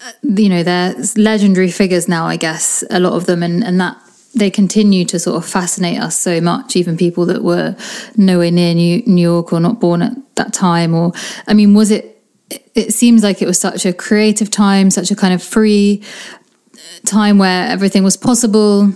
uh, 0.00 0.12
you 0.22 0.48
know 0.48 0.62
they're 0.62 0.94
legendary 1.16 1.70
figures 1.70 2.08
now 2.08 2.26
i 2.26 2.36
guess 2.36 2.82
a 2.90 3.00
lot 3.00 3.12
of 3.12 3.26
them. 3.26 3.42
And 3.42 3.62
and 3.62 3.80
that 3.80 3.96
they 4.34 4.50
continue 4.50 5.04
to 5.04 5.18
sort 5.18 5.36
of 5.36 5.48
fascinate 5.48 6.00
us 6.00 6.16
so 6.18 6.40
much 6.40 6.76
even 6.76 6.96
people 6.96 7.26
that 7.26 7.42
were 7.42 7.74
nowhere 8.16 8.52
near 8.52 8.74
new, 8.74 9.02
new 9.06 9.22
york 9.22 9.52
or 9.52 9.58
not 9.60 9.80
born 9.80 10.02
at 10.02 10.12
that 10.36 10.52
time. 10.52 10.94
Or 10.94 11.12
i 11.46 11.54
mean 11.54 11.74
was 11.74 11.90
it 11.90 12.22
it 12.74 12.94
seems 12.94 13.22
like 13.22 13.42
it 13.42 13.46
was 13.46 13.60
such 13.60 13.84
a 13.86 13.92
creative 13.92 14.50
time 14.50 14.90
such 14.90 15.10
a 15.10 15.16
kind 15.16 15.34
of 15.34 15.42
free 15.42 16.02
time 17.04 17.38
where 17.38 17.66
everything 17.68 18.04
was 18.04 18.16
possible 18.16 18.92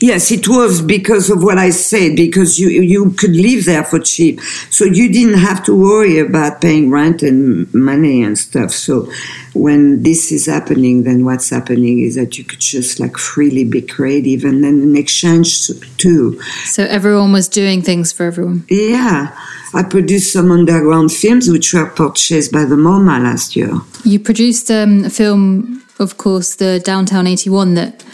Yes, 0.00 0.30
it 0.30 0.46
was 0.46 0.80
because 0.80 1.28
of 1.28 1.42
what 1.42 1.58
I 1.58 1.70
said, 1.70 2.14
because 2.14 2.58
you, 2.58 2.68
you 2.68 3.10
could 3.10 3.34
live 3.34 3.64
there 3.64 3.82
for 3.82 3.98
cheap. 3.98 4.40
So 4.70 4.84
you 4.84 5.12
didn't 5.12 5.38
have 5.38 5.64
to 5.64 5.74
worry 5.74 6.18
about 6.20 6.60
paying 6.60 6.90
rent 6.90 7.22
and 7.22 7.72
money 7.74 8.22
and 8.22 8.38
stuff. 8.38 8.70
So 8.70 9.10
when 9.54 10.04
this 10.04 10.30
is 10.30 10.46
happening, 10.46 11.02
then 11.02 11.24
what's 11.24 11.50
happening 11.50 11.98
is 12.00 12.14
that 12.14 12.38
you 12.38 12.44
could 12.44 12.60
just 12.60 13.00
like 13.00 13.16
freely 13.16 13.64
be 13.64 13.82
creative 13.82 14.44
and 14.44 14.62
then 14.62 14.82
in 14.82 14.96
exchange 14.96 15.68
too. 15.96 16.40
So 16.64 16.84
everyone 16.84 17.32
was 17.32 17.48
doing 17.48 17.82
things 17.82 18.12
for 18.12 18.26
everyone. 18.26 18.64
Yeah. 18.68 19.36
I 19.74 19.82
produced 19.82 20.32
some 20.32 20.50
underground 20.52 21.12
films 21.12 21.50
which 21.50 21.74
were 21.74 21.86
purchased 21.86 22.52
by 22.52 22.64
the 22.64 22.76
MoMA 22.76 23.22
last 23.22 23.56
year. 23.56 23.80
You 24.04 24.20
produced 24.20 24.70
um, 24.70 25.04
a 25.04 25.10
film, 25.10 25.82
of 25.98 26.16
course, 26.16 26.54
the 26.54 26.80
Downtown 26.84 27.26
81 27.26 27.74
that 27.74 28.04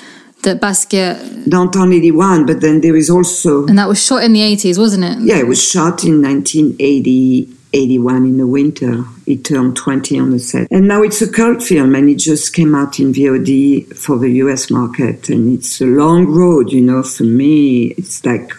that 0.45 0.61
Basquiat, 0.61 1.49
Downtown 1.49 1.93
81, 1.93 2.47
but 2.47 2.61
then 2.61 2.81
there 2.81 2.97
is 2.97 3.11
also 3.11 3.67
and 3.67 3.79
that 3.79 3.89
was 3.89 4.05
shot 4.05 4.25
in 4.25 4.33
the 4.33 4.41
80s, 4.41 4.79
wasn't 4.79 5.05
it? 5.05 5.19
Yeah, 5.21 5.39
it 5.39 5.47
was 5.47 5.63
shot 5.63 6.05
in 6.05 6.23
1980, 6.23 7.49
81 7.75 8.17
in 8.25 8.37
the 8.39 8.47
winter. 8.47 9.05
It 9.27 9.45
turned 9.45 9.77
20 9.77 10.19
on 10.19 10.31
the 10.31 10.39
set. 10.39 10.69
And 10.71 10.87
now 10.87 11.03
it's 11.03 11.21
a 11.21 11.31
cult 11.31 11.63
film 11.63 11.95
and 11.95 12.09
it 12.09 12.19
just 12.19 12.55
came 12.55 12.75
out 12.75 13.01
in 13.01 13.13
VOD 13.13 13.97
for 13.97 14.19
the 14.19 14.31
US 14.45 14.71
market. 14.71 15.29
And 15.29 15.53
it's 15.59 15.81
a 15.81 15.87
long 15.87 16.27
road, 16.27 16.71
you 16.71 16.81
know, 16.81 17.03
for 17.03 17.25
me. 17.25 17.95
It's 17.99 18.25
like 18.25 18.53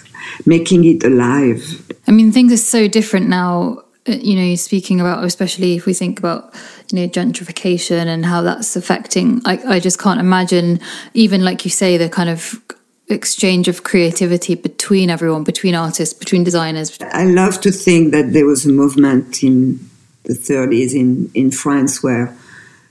making 0.46 0.84
it 0.86 1.04
alive. 1.04 1.82
I 2.08 2.12
mean, 2.12 2.32
things 2.32 2.51
are 2.51 2.58
so 2.58 2.88
different 2.88 3.30
now. 3.30 3.85
Uh, 4.07 4.13
You 4.13 4.35
know, 4.35 4.55
speaking 4.55 5.00
about, 5.00 5.24
especially 5.24 5.75
if 5.75 5.85
we 5.85 5.93
think 5.93 6.19
about, 6.19 6.53
you 6.91 7.00
know, 7.00 7.07
gentrification 7.07 8.05
and 8.05 8.25
how 8.25 8.41
that's 8.41 8.75
affecting. 8.75 9.41
I, 9.45 9.59
I 9.67 9.79
just 9.79 10.00
can't 10.00 10.19
imagine, 10.19 10.79
even 11.13 11.43
like 11.43 11.65
you 11.65 11.71
say, 11.71 11.97
the 11.97 12.09
kind 12.09 12.29
of 12.29 12.62
exchange 13.07 13.67
of 13.67 13.83
creativity 13.83 14.55
between 14.55 15.09
everyone, 15.09 15.43
between 15.43 15.75
artists, 15.75 16.13
between 16.13 16.43
designers. 16.43 16.97
I 17.01 17.25
love 17.25 17.62
to 17.62 17.71
think 17.71 18.12
that 18.12 18.33
there 18.33 18.45
was 18.45 18.65
a 18.65 18.69
movement 18.69 19.43
in 19.43 19.79
the 20.24 20.33
30s 20.33 20.93
in, 20.93 21.31
in 21.33 21.51
France 21.51 22.01
where, 22.01 22.35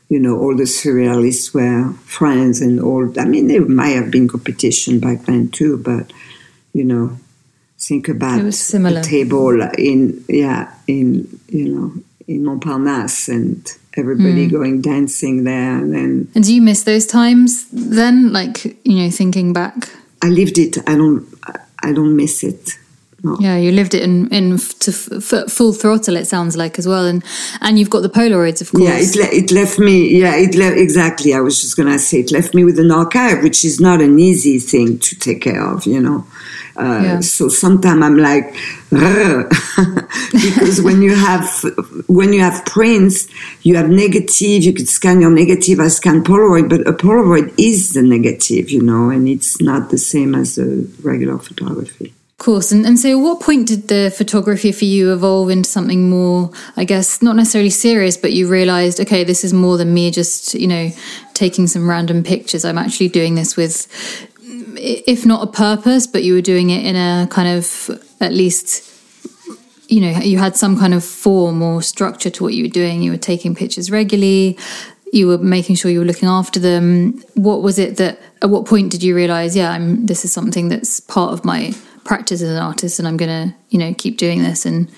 you 0.09 0.18
know, 0.18 0.38
all 0.38 0.56
the 0.56 0.64
surrealists 0.64 1.52
were 1.52 1.92
friends 2.04 2.61
and 2.61 2.80
all. 2.80 3.12
I 3.18 3.25
mean, 3.25 3.49
there 3.49 3.66
might 3.66 3.97
have 3.97 4.11
been 4.11 4.28
competition 4.28 5.00
back 5.00 5.23
then 5.23 5.50
too, 5.50 5.78
but, 5.78 6.12
you 6.73 6.85
know, 6.85 7.18
think 7.78 8.09
about 8.09 8.40
It 8.40 8.45
was 8.45 8.59
similar. 8.59 9.00
the 9.00 9.07
table 9.07 9.61
in, 9.78 10.25
yeah, 10.28 10.73
in, 10.87 11.40
you 11.49 11.69
know, 11.69 11.93
in 12.26 12.45
Montparnasse 12.45 13.28
and 13.28 13.66
everybody 13.97 14.49
mm. 14.49 14.50
going 14.50 14.81
dancing 14.81 15.45
there. 15.45 15.76
And 15.78 15.93
then 15.93 16.28
And 16.35 16.45
do 16.45 16.54
you 16.54 16.62
miss 16.62 16.85
those 16.85 17.07
times 17.07 17.66
then? 17.71 18.33
Like, 18.33 18.64
you 18.85 18.97
know, 18.99 19.11
thinking 19.11 19.52
back? 19.52 19.90
I 20.23 20.28
lived 20.28 20.59
it. 20.59 20.78
I 20.88 20.95
don't, 20.95 21.26
I 21.83 21.93
don't 21.93 22.16
miss 22.16 22.43
it. 22.43 22.78
No. 23.25 23.38
Yeah, 23.40 23.57
you 23.57 23.73
lived 23.73 23.95
it 23.95 24.02
in 24.02 24.28
in 24.28 24.59
to 24.59 24.90
f- 24.90 25.33
f- 25.33 25.50
full 25.50 25.73
throttle. 25.73 26.14
It 26.14 26.26
sounds 26.26 26.59
like 26.59 26.78
as 26.78 26.87
well, 26.87 27.07
and 27.07 27.25
and 27.62 27.78
you've 27.78 27.88
got 27.88 28.02
the 28.02 28.11
Polaroids, 28.11 28.61
of 28.61 28.71
course. 28.71 28.85
Yeah, 28.85 28.99
it, 28.99 29.16
le- 29.16 29.38
it 29.38 29.50
left 29.50 29.78
me. 29.78 30.21
Yeah, 30.21 30.37
it 30.37 30.54
le- 30.54 30.76
exactly. 30.76 31.33
I 31.33 31.40
was 31.40 31.59
just 31.62 31.75
gonna 31.75 31.99
say 31.99 32.21
it 32.21 32.31
left 32.31 32.54
me 32.54 32.64
with 32.64 32.78
an 32.78 32.90
archive, 32.90 33.43
which 33.43 33.64
is 33.64 33.81
not 33.81 34.02
an 34.02 34.19
easy 34.19 34.59
thing 34.59 34.99
to 34.99 35.16
take 35.16 35.40
care 35.40 35.64
of. 35.64 35.87
You 35.87 36.00
know, 36.00 36.26
uh, 36.76 37.00
Yeah. 37.02 37.21
so 37.21 37.49
sometimes 37.49 38.02
I'm 38.02 38.16
like, 38.19 38.54
because 40.33 40.81
when 40.83 41.02
you 41.02 41.14
have 41.14 41.49
when 42.07 42.33
you 42.33 42.40
have 42.40 42.64
prints, 42.64 43.28
you 43.62 43.76
have 43.76 43.88
negative. 43.88 44.62
You 44.64 44.73
could 44.73 44.88
scan 44.88 45.21
your 45.21 45.31
negative. 45.31 45.81
I 45.81 45.88
scan 45.88 46.23
Polaroid, 46.25 46.69
but 46.69 46.87
a 46.87 46.93
Polaroid 46.93 47.52
is 47.59 47.93
the 47.93 48.02
negative. 48.02 48.71
You 48.71 48.83
know, 48.83 49.11
and 49.11 49.28
it's 49.28 49.61
not 49.61 49.90
the 49.90 49.99
same 49.99 50.35
as 50.35 50.59
a 50.59 50.85
regular 51.02 51.38
photography. 51.38 52.14
Of 52.38 52.38
course. 52.47 52.73
And, 52.73 52.85
and 52.85 52.99
so, 52.99 53.09
at 53.11 53.23
what 53.23 53.40
point 53.40 53.69
did 53.69 53.88
the 53.88 54.12
photography 54.14 54.73
for 54.73 54.85
you 54.85 55.12
evolve 55.12 55.50
into 55.50 55.71
something 55.71 56.11
more, 56.11 56.50
I 56.76 56.85
guess, 56.85 57.23
not 57.23 57.37
necessarily 57.37 57.71
serious, 57.71 58.16
but 58.16 58.33
you 58.33 58.49
realized, 58.49 59.00
okay, 59.00 59.23
this 59.25 59.45
is 59.45 59.52
more 59.52 59.78
than 59.78 59.95
me 59.95 60.11
just, 60.11 60.52
you 60.54 60.66
know, 60.66 60.90
taking 61.35 61.69
some 61.69 61.88
random 61.88 62.23
pictures. 62.25 62.64
I'm 62.64 62.76
actually 62.76 63.09
doing 63.09 63.37
this 63.37 63.57
with, 63.57 63.87
if 64.76 65.25
not 65.25 65.47
a 65.49 65.50
purpose, 65.50 66.07
but 66.07 66.23
you 66.23 66.35
were 66.35 66.40
doing 66.40 66.71
it 66.71 66.85
in 66.85 66.97
a 66.97 67.26
kind 67.28 67.49
of, 67.49 67.90
at 68.21 68.33
least, 68.33 68.90
you 69.88 70.00
know, 70.00 70.19
you 70.21 70.38
had 70.38 70.57
some 70.57 70.78
kind 70.78 70.95
of 70.95 71.04
form 71.04 71.62
or 71.62 71.83
structure 71.83 72.31
to 72.31 72.43
what 72.43 72.54
you 72.54 72.64
were 72.64 72.71
doing. 72.71 73.02
You 73.02 73.12
were 73.12 73.19
taking 73.19 73.54
pictures 73.54 73.90
regularly. 73.90 74.59
You 75.12 75.28
were 75.28 75.38
making 75.38 75.76
sure 75.76 75.90
you 75.90 76.00
were 76.00 76.04
looking 76.04 76.28
after 76.28 76.59
them. 76.59 77.23
What 77.35 77.62
was 77.62 77.78
it 77.78 77.99
that? 77.99 78.19
At 78.43 78.50
what 78.50 78.66
point 78.66 78.90
did 78.90 79.02
you 79.02 79.14
realize? 79.14 79.54
Yeah, 79.54 79.71
I'm. 79.71 80.07
This 80.07 80.25
is 80.25 80.33
something 80.33 80.69
that's 80.69 80.99
part 81.00 81.33
of 81.33 81.45
my 81.45 81.73
practice 82.04 82.43
as 82.43 82.50
an 82.50 82.57
artist, 82.57 82.99
and 82.99 83.07
I'm 83.07 83.16
gonna, 83.16 83.54
you 83.71 83.78
know, 83.78 83.95
keep 83.95 84.16
doing 84.16 84.43
this 84.43 84.66
and 84.66 84.90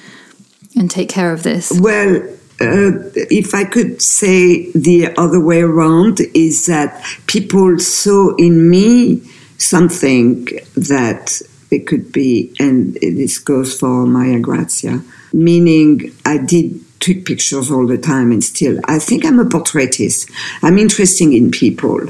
and 0.75 0.91
take 0.91 1.11
care 1.11 1.33
of 1.33 1.43
this. 1.43 1.71
Well, 1.79 2.17
uh, 2.61 2.93
if 3.29 3.55
I 3.55 3.65
could 3.65 4.01
say 4.01 4.71
the 4.73 5.13
other 5.19 5.39
way 5.39 5.61
around, 5.61 6.21
is 6.33 6.65
that 6.67 7.05
people 7.27 7.79
saw 7.79 8.35
in 8.37 8.71
me 8.71 9.21
something 9.59 10.47
that 10.77 11.41
it 11.71 11.87
could 11.87 12.13
be, 12.13 12.55
and 12.61 12.95
this 12.95 13.39
goes 13.39 13.79
for 13.79 14.07
Maria 14.07 14.39
Grazia, 14.39 15.03
meaning 15.33 16.13
I 16.25 16.39
did 16.39 16.81
took 17.01 17.25
pictures 17.25 17.71
all 17.71 17.87
the 17.87 17.99
time 17.99 18.33
and 18.33 18.43
still 18.43 18.81
I 18.87 18.99
think 18.99 19.25
I'm 19.25 19.39
a 19.39 19.45
portraitist. 19.45 20.31
I'm 20.63 20.79
interested 20.79 21.33
in 21.33 21.51
people, 21.51 22.01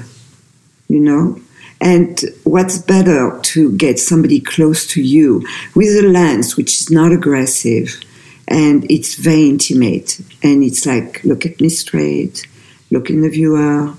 you 0.89 1.01
know? 1.01 1.41
And 1.81 2.19
what's 2.45 2.79
better 2.79 3.39
to 3.39 3.73
get 3.73 3.99
somebody 3.99 4.41
close 4.41 4.87
to 4.89 5.03
you 5.03 5.47
with 5.75 5.89
a 6.03 6.09
lens 6.09 6.57
which 6.57 6.81
is 6.81 6.91
not 6.91 7.13
aggressive 7.13 8.01
and 8.49 8.91
it's 8.91 9.17
very 9.17 9.49
intimate. 9.49 10.21
And 10.43 10.63
it's 10.63 10.87
like, 10.87 11.23
look 11.25 11.45
at 11.45 11.61
me 11.61 11.69
straight, 11.69 12.47
look 12.91 13.11
in 13.11 13.21
the 13.21 13.29
viewer. 13.29 13.93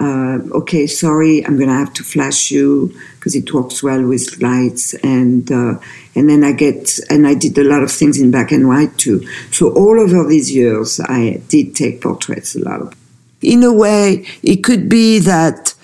Uh, 0.00 0.38
okay, 0.52 0.86
sorry, 0.86 1.44
I'm 1.44 1.58
gonna 1.58 1.78
have 1.78 1.92
to 1.94 2.02
flash 2.02 2.50
you 2.50 2.94
because 3.16 3.34
it 3.34 3.52
works 3.52 3.82
well 3.82 4.02
with 4.02 4.40
lights, 4.40 4.94
and 4.94 5.50
uh, 5.52 5.78
and 6.14 6.30
then 6.30 6.42
I 6.42 6.52
get 6.52 6.98
and 7.10 7.26
I 7.26 7.34
did 7.34 7.58
a 7.58 7.64
lot 7.64 7.82
of 7.82 7.92
things 7.92 8.18
in 8.18 8.30
black 8.30 8.50
and 8.50 8.66
white 8.66 8.96
too. 8.96 9.26
So 9.50 9.70
all 9.74 10.00
over 10.00 10.26
these 10.26 10.54
years, 10.54 11.00
I 11.00 11.42
did 11.48 11.76
take 11.76 12.00
portraits 12.00 12.56
a 12.56 12.60
lot. 12.60 12.94
In 13.42 13.62
a 13.62 13.72
way, 13.72 14.26
it 14.42 14.64
could 14.64 14.88
be 14.88 15.18
that 15.18 15.74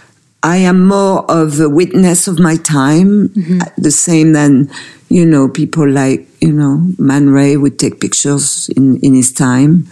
I 0.42 0.56
am 0.58 0.86
more 0.86 1.30
of 1.30 1.60
a 1.60 1.68
witness 1.68 2.26
of 2.26 2.38
my 2.38 2.56
time, 2.56 3.28
mm-hmm. 3.28 3.58
the 3.76 3.90
same 3.90 4.32
than 4.32 4.70
you 5.10 5.26
know 5.26 5.48
people 5.48 5.86
like 5.88 6.26
you 6.40 6.52
know 6.52 6.88
Man 6.98 7.30
Ray 7.30 7.58
would 7.58 7.78
take 7.78 8.00
pictures 8.00 8.70
in 8.70 8.98
in 9.00 9.14
his 9.14 9.30
time, 9.30 9.88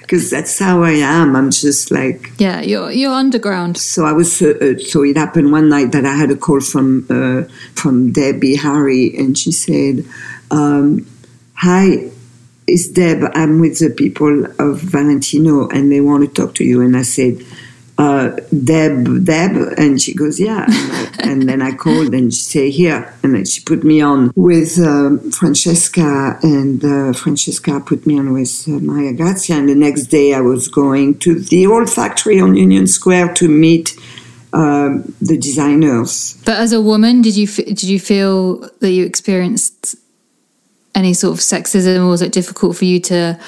Because 0.00 0.28
that's 0.28 0.58
how 0.58 0.82
I 0.82 0.90
am. 0.90 1.34
I'm 1.34 1.50
just 1.50 1.90
like 1.90 2.32
yeah, 2.38 2.60
you're 2.60 2.90
you're 2.90 3.14
underground. 3.14 3.78
So 3.78 4.04
I 4.04 4.12
was 4.12 4.42
uh, 4.42 4.52
uh, 4.60 4.78
so 4.78 5.04
it 5.04 5.16
happened 5.16 5.52
one 5.52 5.70
night 5.70 5.92
that 5.92 6.04
I 6.04 6.14
had 6.14 6.30
a 6.30 6.36
call 6.36 6.60
from 6.60 7.06
uh, 7.08 7.44
from 7.74 8.12
Debbie 8.12 8.56
Harry, 8.56 9.16
and 9.16 9.38
she 9.38 9.52
said, 9.52 10.04
um, 10.50 11.06
"Hi, 11.54 12.10
it's 12.66 12.88
Deb. 12.88 13.22
I'm 13.32 13.58
with 13.58 13.78
the 13.78 13.88
people 13.88 14.44
of 14.58 14.80
Valentino, 14.82 15.68
and 15.68 15.90
they 15.90 16.02
want 16.02 16.28
to 16.28 16.42
talk 16.42 16.56
to 16.56 16.64
you." 16.64 16.82
And 16.82 16.94
I 16.94 17.02
said 17.02 17.38
uh, 17.98 18.30
Deb, 18.64 19.24
Deb, 19.24 19.74
and 19.76 20.00
she 20.00 20.14
goes, 20.14 20.40
yeah. 20.40 20.66
And, 21.18 21.48
then 21.48 21.62
I 21.62 21.72
called 21.74 22.12
and 22.14 22.32
she 22.32 22.40
said, 22.40 22.72
here. 22.72 23.14
And 23.22 23.34
then 23.34 23.44
she 23.44 23.62
put 23.62 23.84
me 23.84 24.00
on 24.00 24.32
with 24.34 24.78
uh, 24.78 25.16
Francesca, 25.30 26.38
and 26.42 26.84
uh, 26.84 27.12
Francesca 27.12 27.80
put 27.80 28.06
me 28.06 28.18
on 28.18 28.32
with 28.32 28.64
uh, 28.68 28.72
Maria 28.72 29.12
Grazia. 29.12 29.56
And 29.56 29.68
the 29.68 29.74
next 29.74 30.06
day 30.06 30.34
I 30.34 30.40
was 30.40 30.68
going 30.68 31.18
to 31.20 31.38
the 31.38 31.66
old 31.66 31.88
factory 31.88 32.40
on 32.40 32.54
Union 32.54 32.86
Square 32.86 33.34
to 33.34 33.48
meet 33.48 33.96
um, 34.52 35.14
the 35.20 35.38
designers. 35.38 36.38
But 36.44 36.58
as 36.58 36.72
a 36.72 36.80
woman, 36.80 37.22
did 37.22 37.36
you 37.36 37.46
did 37.46 37.84
you 37.84 37.98
feel 37.98 38.68
that 38.80 38.90
you 38.90 39.04
experienced 39.04 39.96
any 40.94 41.14
sort 41.14 41.32
of 41.32 41.40
sexism, 41.40 42.04
or 42.04 42.08
was 42.08 42.22
it 42.22 42.32
difficult 42.32 42.76
for 42.76 42.84
you 42.84 43.00
to 43.00 43.38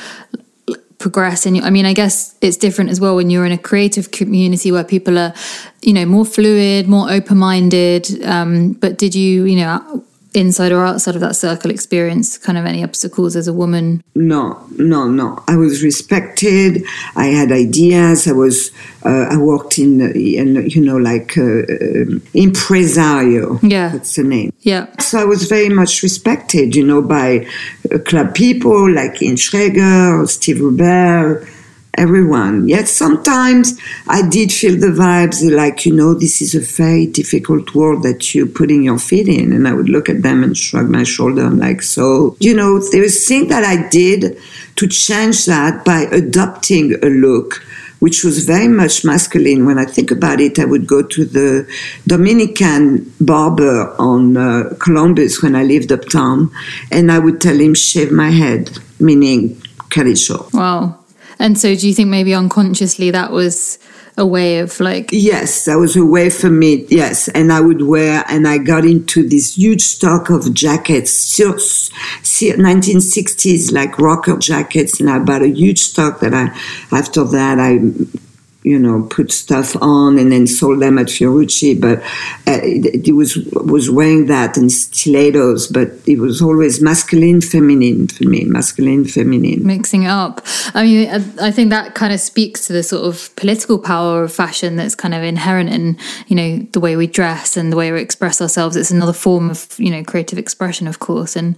progress 0.98 1.46
and 1.46 1.58
i 1.58 1.70
mean 1.70 1.84
i 1.84 1.92
guess 1.92 2.36
it's 2.40 2.56
different 2.56 2.90
as 2.90 3.00
well 3.00 3.16
when 3.16 3.30
you're 3.30 3.44
in 3.44 3.52
a 3.52 3.58
creative 3.58 4.10
community 4.10 4.70
where 4.70 4.84
people 4.84 5.18
are 5.18 5.34
you 5.82 5.92
know 5.92 6.06
more 6.06 6.24
fluid 6.24 6.88
more 6.88 7.10
open-minded 7.10 8.24
um, 8.24 8.72
but 8.72 8.96
did 8.98 9.14
you 9.14 9.44
you 9.44 9.56
know 9.56 10.04
inside 10.34 10.72
or 10.72 10.84
outside 10.84 11.14
of 11.14 11.20
that 11.20 11.36
circle 11.36 11.70
experience 11.70 12.36
kind 12.38 12.58
of 12.58 12.66
any 12.66 12.82
obstacles 12.82 13.36
as 13.36 13.48
a 13.48 13.52
woman? 13.52 14.02
No 14.14 14.60
no 14.78 15.08
no. 15.08 15.42
I 15.48 15.56
was 15.56 15.82
respected. 15.82 16.84
I 17.16 17.26
had 17.26 17.52
ideas. 17.52 18.28
I 18.28 18.32
was 18.32 18.70
uh, 19.04 19.26
i 19.30 19.36
worked 19.36 19.78
in, 19.78 20.00
in 20.00 20.68
you 20.68 20.80
know 20.80 20.96
like 20.96 21.38
uh, 21.38 21.42
uh, 21.42 22.18
impresario. 22.34 23.58
Yeah. 23.62 23.88
That's 23.88 24.16
the 24.16 24.24
name. 24.24 24.52
Yeah. 24.60 24.86
So 25.00 25.20
i 25.20 25.24
was 25.24 25.44
very 25.44 25.68
much 25.68 26.02
respected 26.02 26.74
you 26.74 26.84
know 26.84 27.02
by 27.02 27.46
uh, 27.92 27.98
club 27.98 28.34
people 28.34 28.90
like 28.90 29.22
Ian 29.22 29.36
Schrager 29.36 30.28
steve 30.28 30.56
rubell 30.56 31.46
everyone. 31.98 32.68
Yet 32.68 32.88
sometimes 32.88 33.78
I 34.08 34.26
did 34.28 34.52
feel 34.52 34.78
the 34.78 34.88
vibes 34.88 35.42
like, 35.54 35.86
you 35.86 35.94
know, 35.94 36.14
this 36.14 36.40
is 36.42 36.54
a 36.54 36.60
very 36.60 37.06
difficult 37.06 37.74
world 37.74 38.02
that 38.02 38.34
you're 38.34 38.46
putting 38.46 38.82
your 38.82 38.98
feet 38.98 39.28
in. 39.28 39.52
And 39.52 39.66
I 39.68 39.72
would 39.72 39.88
look 39.88 40.08
at 40.08 40.22
them 40.22 40.42
and 40.42 40.56
shrug 40.56 40.88
my 40.88 41.04
shoulder. 41.04 41.44
I'm 41.44 41.58
like, 41.58 41.82
so, 41.82 42.36
you 42.40 42.54
know, 42.54 42.78
there 42.78 43.02
was 43.02 43.26
thing 43.26 43.48
that 43.48 43.64
I 43.64 43.88
did 43.88 44.38
to 44.76 44.88
change 44.88 45.46
that 45.46 45.84
by 45.84 46.02
adopting 46.12 46.94
a 47.02 47.08
look 47.08 47.62
which 48.00 48.22
was 48.22 48.44
very 48.44 48.68
much 48.68 49.02
masculine. 49.02 49.64
When 49.64 49.78
I 49.78 49.86
think 49.86 50.10
about 50.10 50.38
it, 50.38 50.58
I 50.58 50.66
would 50.66 50.86
go 50.86 51.02
to 51.02 51.24
the 51.24 51.66
Dominican 52.06 53.10
barber 53.18 53.94
on 53.98 54.36
uh, 54.36 54.74
Columbus 54.78 55.42
when 55.42 55.56
I 55.56 55.62
lived 55.62 55.90
uptown, 55.90 56.50
and 56.90 57.10
I 57.10 57.18
would 57.18 57.40
tell 57.40 57.58
him, 57.58 57.72
shave 57.72 58.12
my 58.12 58.28
head, 58.28 58.78
meaning 59.00 59.62
cut 59.88 60.06
it 60.06 60.18
short. 60.18 60.52
Wow. 60.52 61.03
And 61.38 61.58
so, 61.58 61.74
do 61.74 61.88
you 61.88 61.94
think 61.94 62.08
maybe 62.08 62.34
unconsciously 62.34 63.10
that 63.10 63.32
was 63.32 63.78
a 64.16 64.24
way 64.26 64.58
of 64.58 64.78
like? 64.80 65.10
Yes, 65.12 65.64
that 65.64 65.78
was 65.78 65.96
a 65.96 66.04
way 66.04 66.28
for 66.30 66.50
me. 66.50 66.86
Yes, 66.88 67.28
and 67.28 67.52
I 67.52 67.60
would 67.60 67.82
wear, 67.82 68.24
and 68.28 68.46
I 68.46 68.58
got 68.58 68.84
into 68.84 69.28
this 69.28 69.56
huge 69.56 69.82
stock 69.82 70.30
of 70.30 70.54
jackets, 70.54 71.36
1960s 71.38 73.72
like 73.72 73.98
rocker 73.98 74.36
jackets, 74.38 75.00
and 75.00 75.10
I 75.10 75.18
bought 75.18 75.42
a 75.42 75.48
huge 75.48 75.80
stock 75.80 76.20
that 76.20 76.32
I. 76.34 76.56
After 76.96 77.24
that, 77.24 77.58
I 77.58 77.80
you 78.64 78.78
know, 78.78 79.02
put 79.10 79.30
stuff 79.30 79.76
on 79.82 80.18
and 80.18 80.32
then 80.32 80.46
sold 80.46 80.80
them 80.80 80.98
at 80.98 81.06
Fiorucci. 81.06 81.78
But 81.78 82.02
uh, 82.50 82.60
it, 82.64 83.14
was 83.14 83.36
was 83.52 83.90
wearing 83.90 84.26
that 84.26 84.56
and 84.56 84.72
stilettos, 84.72 85.66
but 85.66 85.88
it 86.06 86.18
was 86.18 86.40
always 86.40 86.80
masculine, 86.80 87.42
feminine 87.42 88.08
for 88.08 88.24
me, 88.24 88.44
masculine, 88.44 89.04
feminine. 89.04 89.66
Mixing 89.66 90.04
it 90.04 90.08
up. 90.08 90.40
I 90.72 90.82
mean, 90.82 91.08
I 91.40 91.50
think 91.50 91.70
that 91.70 91.94
kind 91.94 92.14
of 92.14 92.20
speaks 92.20 92.66
to 92.66 92.72
the 92.72 92.82
sort 92.82 93.04
of 93.04 93.36
political 93.36 93.78
power 93.78 94.24
of 94.24 94.32
fashion 94.32 94.76
that's 94.76 94.94
kind 94.94 95.12
of 95.12 95.22
inherent 95.22 95.68
in, 95.68 95.98
you 96.26 96.34
know, 96.34 96.58
the 96.72 96.80
way 96.80 96.96
we 96.96 97.06
dress 97.06 97.58
and 97.58 97.70
the 97.70 97.76
way 97.76 97.92
we 97.92 98.00
express 98.00 98.40
ourselves. 98.40 98.76
It's 98.76 98.90
another 98.90 99.12
form 99.12 99.50
of, 99.50 99.78
you 99.78 99.90
know, 99.90 100.02
creative 100.02 100.38
expression, 100.38 100.88
of 100.88 101.00
course. 101.00 101.36
And 101.36 101.54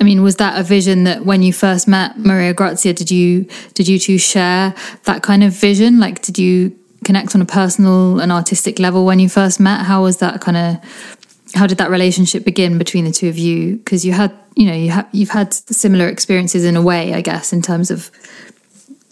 I 0.00 0.04
mean, 0.04 0.22
was 0.22 0.36
that 0.36 0.58
a 0.58 0.62
vision 0.62 1.04
that 1.04 1.24
when 1.24 1.42
you 1.42 1.52
first 1.52 1.86
met 1.86 2.18
Maria 2.18 2.52
Grazia, 2.52 2.92
did 2.92 3.10
you 3.10 3.46
did 3.74 3.86
you 3.86 3.98
two 3.98 4.18
share 4.18 4.74
that 5.04 5.22
kind 5.22 5.44
of 5.44 5.52
vision? 5.52 6.00
Like, 6.00 6.22
did 6.22 6.38
you 6.38 6.76
connect 7.04 7.34
on 7.34 7.42
a 7.42 7.46
personal 7.46 8.20
and 8.20 8.32
artistic 8.32 8.78
level 8.78 9.04
when 9.04 9.18
you 9.18 9.28
first 9.28 9.60
met? 9.60 9.84
How 9.84 10.02
was 10.02 10.18
that 10.18 10.40
kind 10.40 10.56
of? 10.56 11.20
How 11.54 11.68
did 11.68 11.78
that 11.78 11.90
relationship 11.90 12.44
begin 12.44 12.78
between 12.78 13.04
the 13.04 13.12
two 13.12 13.28
of 13.28 13.38
you? 13.38 13.76
Because 13.76 14.04
you 14.04 14.12
had, 14.12 14.36
you 14.56 14.66
know, 14.66 14.74
you 14.74 14.90
have 14.90 15.08
you've 15.12 15.30
had 15.30 15.54
similar 15.54 16.08
experiences 16.08 16.64
in 16.64 16.74
a 16.74 16.82
way, 16.82 17.14
I 17.14 17.20
guess, 17.20 17.52
in 17.52 17.62
terms 17.62 17.92
of 17.92 18.10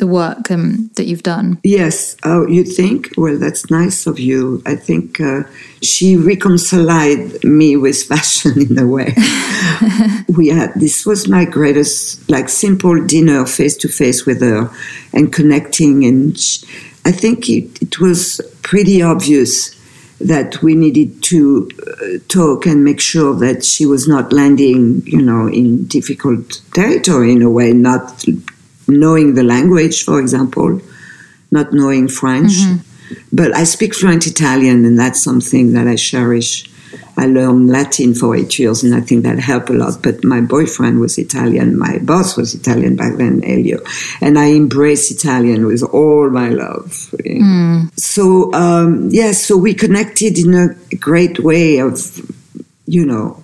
the 0.03 0.07
work 0.09 0.51
um, 0.51 0.91
that 0.97 1.07
you've 1.07 1.23
done. 1.23 1.61
Yes. 1.63 2.17
Oh, 2.25 2.45
you 2.49 2.65
think? 2.65 3.11
Well, 3.17 3.39
that's 3.39 3.71
nice 3.71 4.05
of 4.05 4.19
you. 4.19 4.61
I 4.67 4.75
think 4.75 5.21
uh, 5.21 5.45
she 5.81 6.17
reconciled 6.17 7.45
me 7.45 7.77
with 7.77 8.03
fashion 8.13 8.61
in 8.61 8.77
a 8.81 8.87
way. 8.87 9.15
we 10.37 10.49
had 10.49 10.75
this 10.75 11.07
was 11.07 11.29
my 11.29 11.45
greatest, 11.45 12.29
like, 12.29 12.49
simple 12.49 13.07
dinner 13.07 13.47
face 13.47 13.77
to 13.77 13.89
face 13.89 14.27
with 14.27 14.41
her 14.41 14.73
and 15.13 15.33
connecting. 15.33 16.05
And 16.05 16.37
she, 16.37 16.67
I 17.05 17.13
think 17.13 17.49
it, 17.49 17.81
it 17.81 18.01
was 18.01 18.41
pretty 18.63 19.03
obvious 19.03 19.79
that 20.19 20.63
we 20.63 20.75
needed 20.75 21.23
to 21.31 21.71
uh, 21.87 22.19
talk 22.27 22.67
and 22.67 22.83
make 22.83 23.01
sure 23.01 23.35
that 23.37 23.65
she 23.65 23.87
was 23.87 24.09
not 24.09 24.33
landing, 24.33 25.03
you 25.07 25.23
know, 25.23 25.47
in 25.47 25.87
difficult 25.87 26.61
territory 26.75 27.31
in 27.31 27.43
a 27.43 27.51
way, 27.51 27.73
not 27.73 28.25
knowing 28.99 29.35
the 29.35 29.43
language, 29.43 30.05
for 30.05 30.21
example, 30.21 30.81
not 31.51 31.73
knowing 31.73 32.09
French. 32.09 32.53
Mm-hmm. 32.53 32.89
But 33.31 33.55
I 33.55 33.65
speak 33.65 33.95
fluent 33.95 34.27
Italian, 34.27 34.85
and 34.85 34.99
that's 34.99 35.23
something 35.23 35.75
that 35.75 35.87
I 35.87 35.97
cherish. 35.97 36.69
I 37.17 37.27
learned 37.27 37.69
Latin 37.69 38.15
for 38.15 38.35
eight 38.35 38.59
years, 38.59 38.83
and 38.83 38.95
I 38.95 39.01
think 39.03 39.25
that 39.25 39.39
helped 39.39 39.69
a 39.69 39.75
lot. 39.75 40.03
But 40.03 40.25
my 40.25 40.41
boyfriend 40.41 40.99
was 40.99 41.19
Italian, 41.19 41.79
my 41.79 41.99
boss 41.99 42.37
was 42.39 42.55
Italian 42.55 42.97
back 42.97 43.17
then, 43.17 43.45
Elio, 43.45 43.81
and 44.23 44.39
I 44.39 44.47
embrace 44.47 45.11
Italian 45.11 45.67
with 45.67 45.83
all 45.83 46.31
my 46.31 46.49
love. 46.49 46.87
Mm. 47.25 47.91
So 47.99 48.53
um, 48.55 49.11
yes, 49.11 49.15
yeah, 49.15 49.33
so 49.33 49.57
we 49.59 49.75
connected 49.75 50.39
in 50.39 50.55
a 50.55 50.97
great 50.97 51.41
way 51.41 51.79
of, 51.79 52.01
you 52.87 53.05
know, 53.05 53.42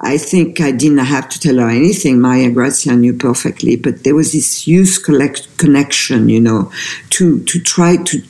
I 0.00 0.16
think 0.16 0.60
I 0.60 0.70
didn't 0.70 0.98
have 0.98 1.28
to 1.30 1.40
tell 1.40 1.56
her 1.56 1.68
anything. 1.68 2.20
Maria 2.20 2.50
Grazia 2.50 2.94
knew 2.94 3.14
perfectly, 3.14 3.74
but 3.74 4.04
there 4.04 4.14
was 4.14 4.32
this 4.32 4.68
youth 4.68 5.02
collect- 5.04 5.48
connection, 5.58 6.28
you 6.28 6.40
know, 6.40 6.70
to 7.10 7.40
to 7.40 7.58
try 7.58 7.96
to 7.96 8.22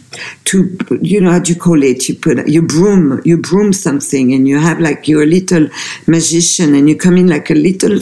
to 0.46 0.78
you 1.02 1.20
know 1.20 1.32
how 1.32 1.40
do 1.40 1.52
you 1.52 1.60
call 1.60 1.82
it? 1.82 2.08
You 2.08 2.14
put 2.14 2.48
you 2.48 2.62
broom 2.62 3.20
you 3.26 3.36
broom 3.36 3.74
something, 3.74 4.32
and 4.32 4.48
you 4.48 4.58
have 4.58 4.80
like 4.80 5.08
you're 5.08 5.24
a 5.24 5.26
little 5.26 5.68
magician, 6.06 6.74
and 6.74 6.88
you 6.88 6.96
come 6.96 7.18
in 7.18 7.28
like 7.28 7.50
a 7.50 7.54
little 7.54 7.98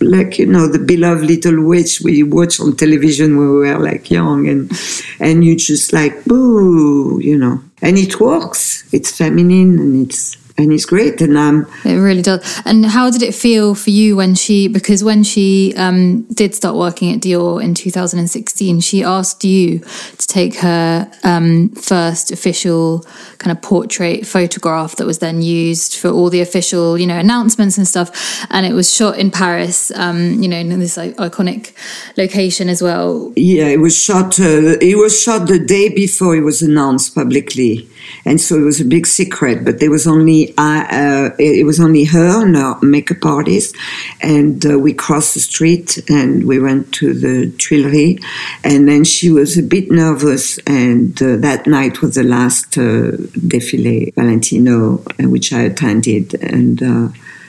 like 0.00 0.38
you 0.38 0.46
know 0.46 0.66
the 0.66 0.78
beloved 0.78 1.24
little 1.24 1.62
witch 1.62 2.00
we 2.00 2.22
watch 2.22 2.60
on 2.60 2.76
television 2.76 3.36
when 3.36 3.50
we 3.50 3.68
were 3.68 3.78
like 3.78 4.10
young, 4.10 4.48
and 4.48 4.72
and 5.20 5.44
you 5.44 5.54
just 5.54 5.92
like 5.92 6.24
boo, 6.24 7.20
you 7.20 7.36
know, 7.36 7.62
and 7.82 7.98
it 7.98 8.18
works. 8.20 8.88
It's 8.90 9.14
feminine 9.14 9.78
and 9.78 10.06
it's 10.06 10.36
and 10.62 10.72
it's 10.72 10.84
great. 10.84 11.20
And 11.20 11.36
um, 11.36 11.66
it 11.84 11.96
really 11.96 12.22
does. 12.22 12.62
And 12.64 12.86
how 12.86 13.10
did 13.10 13.22
it 13.22 13.34
feel 13.34 13.74
for 13.74 13.90
you 13.90 14.16
when 14.16 14.34
she? 14.34 14.68
Because 14.68 15.04
when 15.04 15.22
she 15.24 15.74
um, 15.76 16.22
did 16.32 16.54
start 16.54 16.76
working 16.76 17.12
at 17.12 17.20
Dior 17.20 17.62
in 17.62 17.74
2016, 17.74 18.80
she 18.80 19.02
asked 19.02 19.44
you 19.44 19.80
to 19.80 20.26
take 20.26 20.56
her 20.56 21.10
um, 21.24 21.70
first 21.70 22.30
official 22.30 23.04
kind 23.38 23.56
of 23.56 23.62
portrait 23.62 24.26
photograph 24.26 24.96
that 24.96 25.06
was 25.06 25.18
then 25.18 25.42
used 25.42 25.96
for 25.96 26.08
all 26.08 26.30
the 26.30 26.40
official, 26.40 26.96
you 26.96 27.06
know, 27.06 27.18
announcements 27.18 27.76
and 27.76 27.86
stuff. 27.86 28.46
And 28.50 28.64
it 28.64 28.72
was 28.72 28.92
shot 28.92 29.18
in 29.18 29.30
Paris, 29.30 29.90
um, 29.96 30.42
you 30.42 30.48
know, 30.48 30.56
in 30.56 30.78
this 30.78 30.96
like, 30.96 31.16
iconic 31.16 31.72
location 32.16 32.68
as 32.68 32.82
well. 32.82 33.32
Yeah, 33.36 33.66
it 33.66 33.80
was 33.80 34.00
shot. 34.00 34.38
Uh, 34.38 34.78
it 34.80 34.96
was 34.96 35.20
shot 35.20 35.48
the 35.48 35.58
day 35.58 35.88
before 35.88 36.36
it 36.36 36.42
was 36.42 36.62
announced 36.62 37.14
publicly 37.14 37.88
and 38.24 38.40
so 38.40 38.56
it 38.56 38.62
was 38.64 38.80
a 38.80 38.84
big 38.84 39.06
secret. 39.06 39.64
But 39.64 39.80
there 39.80 39.90
was 39.90 40.06
only 40.06 40.54
uh, 40.56 40.84
uh, 40.90 41.30
it 41.38 41.66
was 41.66 41.80
only 41.80 42.04
her 42.04 42.44
and 42.44 42.56
her 42.56 42.78
makeup 42.82 43.24
artist, 43.24 43.76
and 44.20 44.64
uh, 44.64 44.78
we 44.78 44.92
crossed 44.92 45.34
the 45.34 45.40
street 45.40 45.98
and 46.08 46.44
we 46.46 46.58
went 46.58 46.92
to 46.94 47.12
the 47.14 47.50
Tuileries, 47.58 48.22
and 48.64 48.88
then 48.88 49.04
she 49.04 49.30
was 49.30 49.58
a 49.58 49.62
bit 49.62 49.90
nervous, 49.90 50.58
and 50.66 51.20
uh, 51.22 51.36
that 51.36 51.66
night 51.66 52.02
was 52.02 52.14
the 52.14 52.22
last 52.22 52.78
uh, 52.78 53.12
défilé 53.50 54.14
Valentino, 54.14 55.02
uh, 55.20 55.28
which 55.28 55.52
I 55.52 55.62
attended, 55.62 56.34
and. 56.42 56.82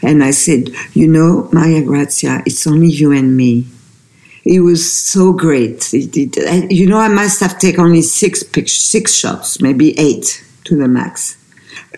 and 0.06 0.22
I 0.22 0.32
said, 0.32 0.68
you 0.92 1.08
know, 1.08 1.48
Maria 1.54 1.82
Grazia, 1.82 2.44
it's 2.46 2.68
only 2.68 2.90
you 2.90 3.14
and 3.14 3.38
me 3.38 3.66
it 4.46 4.60
was 4.60 4.92
so 4.92 5.34
great. 5.34 5.94
You 5.94 6.88
know, 6.88 7.00
I 7.00 7.08
must 7.08 7.40
have 7.40 7.58
taken 7.60 7.82
only 7.82 8.02
six 8.02 8.44
pictures, 8.44 8.84
six 8.84 9.16
shots, 9.16 9.62
maybe 9.62 9.98
eight 9.98 10.44
to 10.66 10.76
the 10.76 10.88
max. 10.88 11.38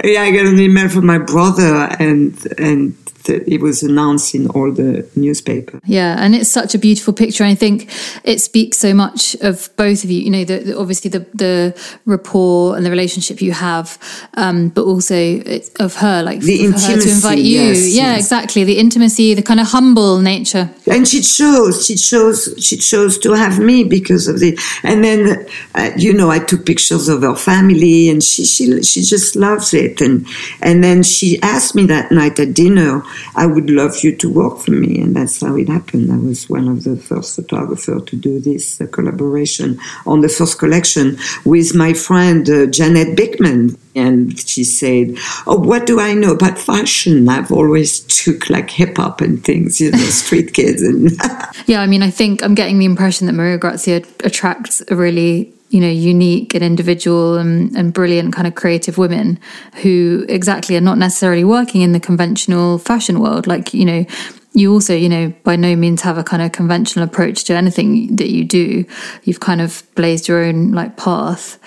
Yeah, 0.03 0.21
I 0.23 0.31
got 0.31 0.45
an 0.45 0.59
email 0.59 0.89
from 0.89 1.05
my 1.05 1.17
brother, 1.17 1.87
and 1.99 2.35
and 2.57 2.95
it 3.29 3.61
was 3.61 3.83
announced 3.83 4.35
in 4.35 4.47
all 4.49 4.71
the 4.71 5.07
newspaper. 5.15 5.79
Yeah, 5.85 6.15
and 6.19 6.35
it's 6.35 6.49
such 6.49 6.75
a 6.75 6.77
beautiful 6.77 7.13
picture. 7.13 7.43
I 7.43 7.55
think 7.55 7.89
it 8.23 8.39
speaks 8.39 8.77
so 8.77 8.93
much 8.93 9.35
of 9.41 9.69
both 9.75 10.03
of 10.03 10.11
you. 10.11 10.21
You 10.21 10.29
know, 10.31 10.43
the, 10.43 10.59
the, 10.59 10.79
obviously 10.79 11.09
the 11.09 11.25
the 11.33 11.73
rapport 12.05 12.75
and 12.75 12.85
the 12.85 12.89
relationship 12.89 13.41
you 13.41 13.51
have, 13.53 13.97
um, 14.35 14.69
but 14.69 14.83
also 14.83 15.41
of 15.79 15.95
her, 15.95 16.23
like 16.23 16.41
the 16.41 16.63
intimacy, 16.65 16.93
to 16.93 17.15
invite 17.15 17.39
you. 17.39 17.61
Yes, 17.61 17.95
yeah, 17.95 18.03
yes. 18.03 18.19
exactly. 18.19 18.63
The 18.63 18.79
intimacy, 18.79 19.33
the 19.33 19.41
kind 19.41 19.59
of 19.59 19.67
humble 19.67 20.19
nature. 20.19 20.69
And 20.89 21.07
she 21.07 21.21
chose. 21.21 21.85
She 21.85 21.95
chose. 21.95 22.53
She 22.59 22.77
chose 22.77 23.17
to 23.19 23.33
have 23.33 23.59
me 23.59 23.83
because 23.83 24.27
of 24.27 24.39
the. 24.39 24.57
And 24.83 25.03
then, 25.03 25.47
uh, 25.75 25.91
you 25.97 26.13
know, 26.13 26.29
I 26.29 26.39
took 26.39 26.65
pictures 26.65 27.07
of 27.09 27.21
her 27.21 27.35
family, 27.35 28.09
and 28.09 28.23
she 28.23 28.45
she 28.45 28.83
she 28.83 29.01
just 29.01 29.35
loves 29.35 29.73
it. 29.73 30.01
And 30.01 30.25
and 30.61 30.83
then 30.83 31.03
she 31.03 31.39
asked 31.41 31.75
me 31.75 31.85
that 31.87 32.11
night 32.11 32.39
at 32.39 32.53
dinner 32.53 33.03
I 33.35 33.45
would 33.45 33.69
love 33.69 34.03
you 34.03 34.15
to 34.17 34.29
work 34.29 34.59
for 34.59 34.71
me. 34.71 34.99
And 34.99 35.15
that's 35.15 35.41
how 35.41 35.55
it 35.55 35.69
happened. 35.69 36.11
I 36.11 36.17
was 36.17 36.49
one 36.49 36.67
of 36.67 36.83
the 36.83 36.95
first 36.95 37.35
photographers 37.35 38.03
to 38.05 38.15
do 38.15 38.39
this 38.39 38.79
uh, 38.79 38.87
collaboration 38.87 39.79
on 40.05 40.21
the 40.21 40.29
first 40.29 40.59
collection 40.59 41.17
with 41.45 41.75
my 41.75 41.93
friend 41.93 42.49
uh, 42.49 42.67
Janette 42.67 43.15
Beckman. 43.15 43.77
And 43.95 44.37
she 44.37 44.63
said, 44.63 45.17
Oh, 45.47 45.57
what 45.57 45.85
do 45.85 45.99
I 45.99 46.13
know 46.13 46.33
about 46.33 46.59
fashion? 46.59 47.29
I've 47.29 47.51
always 47.51 48.01
took 48.01 48.49
like 48.49 48.69
hip 48.69 48.97
hop 48.97 49.21
and 49.21 49.43
things, 49.43 49.79
you 49.79 49.91
know, 49.91 49.97
street 49.97 50.53
kids. 50.53 50.81
And 50.81 51.11
yeah, 51.65 51.81
I 51.81 51.87
mean, 51.87 52.03
I 52.03 52.09
think 52.09 52.43
I'm 52.43 52.55
getting 52.55 52.79
the 52.79 52.85
impression 52.85 53.27
that 53.27 53.33
Maria 53.33 53.57
Grazia 53.57 54.01
attracts 54.23 54.83
a 54.89 54.95
really 54.95 55.53
you 55.75 55.81
know 55.81 55.89
unique 55.89 56.53
and 56.55 56.63
individual 56.63 57.35
and, 57.35 57.75
and 57.75 57.93
brilliant 57.93 58.33
kind 58.33 58.47
of 58.47 58.55
creative 58.55 58.97
women 58.97 59.37
who 59.81 60.25
exactly 60.29 60.77
are 60.77 60.81
not 60.81 60.97
necessarily 60.97 61.43
working 61.43 61.81
in 61.81 61.91
the 61.91 61.99
conventional 61.99 62.77
fashion 62.77 63.19
world. 63.19 63.45
Like 63.45 63.73
you 63.73 63.83
know 63.83 64.05
you 64.53 64.71
also 64.71 64.95
you 64.95 65.09
know 65.09 65.33
by 65.43 65.57
no 65.57 65.75
means 65.75 66.01
have 66.01 66.17
a 66.17 66.23
kind 66.23 66.41
of 66.41 66.53
conventional 66.53 67.03
approach 67.03 67.43
to 67.43 67.53
anything 67.53 68.15
that 68.15 68.29
you 68.29 68.45
do. 68.45 68.85
You've 69.25 69.41
kind 69.41 69.59
of 69.59 69.83
blazed 69.95 70.29
your 70.29 70.45
own 70.45 70.71
like 70.71 70.95
path. 70.95 71.59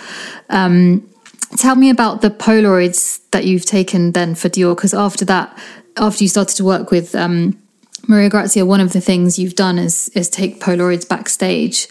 Um, 0.48 1.06
tell 1.58 1.76
me 1.76 1.90
about 1.90 2.22
the 2.22 2.30
polaroids 2.30 3.20
that 3.32 3.44
you've 3.44 3.66
taken 3.66 4.12
then 4.12 4.34
for 4.34 4.48
dior 4.48 4.74
because 4.74 4.94
after 4.94 5.26
that 5.26 5.54
after 5.98 6.24
you 6.24 6.28
started 6.28 6.56
to 6.56 6.64
work 6.64 6.90
with 6.90 7.14
um, 7.14 7.58
Maria 8.08 8.30
Grazia, 8.30 8.64
one 8.64 8.80
of 8.80 8.94
the 8.94 9.02
things 9.02 9.38
you've 9.38 9.54
done 9.54 9.78
is 9.78 10.08
is 10.14 10.30
take 10.30 10.60
Polaroids 10.60 11.06
backstage. 11.06 11.88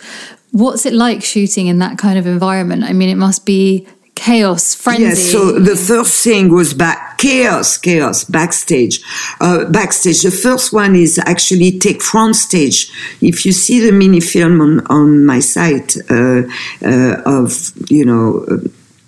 What's 0.51 0.85
it 0.85 0.93
like 0.93 1.23
shooting 1.23 1.67
in 1.67 1.79
that 1.79 1.97
kind 1.97 2.17
of 2.17 2.25
environment? 2.25 2.83
I 2.83 2.93
mean, 2.93 3.09
it 3.09 3.15
must 3.15 3.45
be 3.45 3.87
chaos, 4.15 4.73
frenzy. 4.73 5.03
Yes, 5.03 5.31
so 5.31 5.59
the 5.59 5.75
first 5.75 6.23
thing 6.23 6.49
was 6.49 6.73
back 6.73 7.17
chaos, 7.17 7.77
chaos 7.77 8.23
backstage. 8.23 9.01
Uh, 9.39 9.65
backstage, 9.65 10.21
the 10.23 10.31
first 10.31 10.73
one 10.73 10.95
is 10.95 11.19
actually 11.19 11.77
take 11.77 12.01
front 12.01 12.35
stage. 12.35 12.89
If 13.21 13.45
you 13.45 13.51
see 13.51 13.79
the 13.79 13.91
mini 13.91 14.21
film 14.21 14.61
on 14.61 14.85
on 14.87 15.25
my 15.25 15.39
site 15.39 15.97
uh, 16.09 16.43
uh, 16.83 17.21
of 17.25 17.71
you 17.89 18.05
know. 18.05 18.45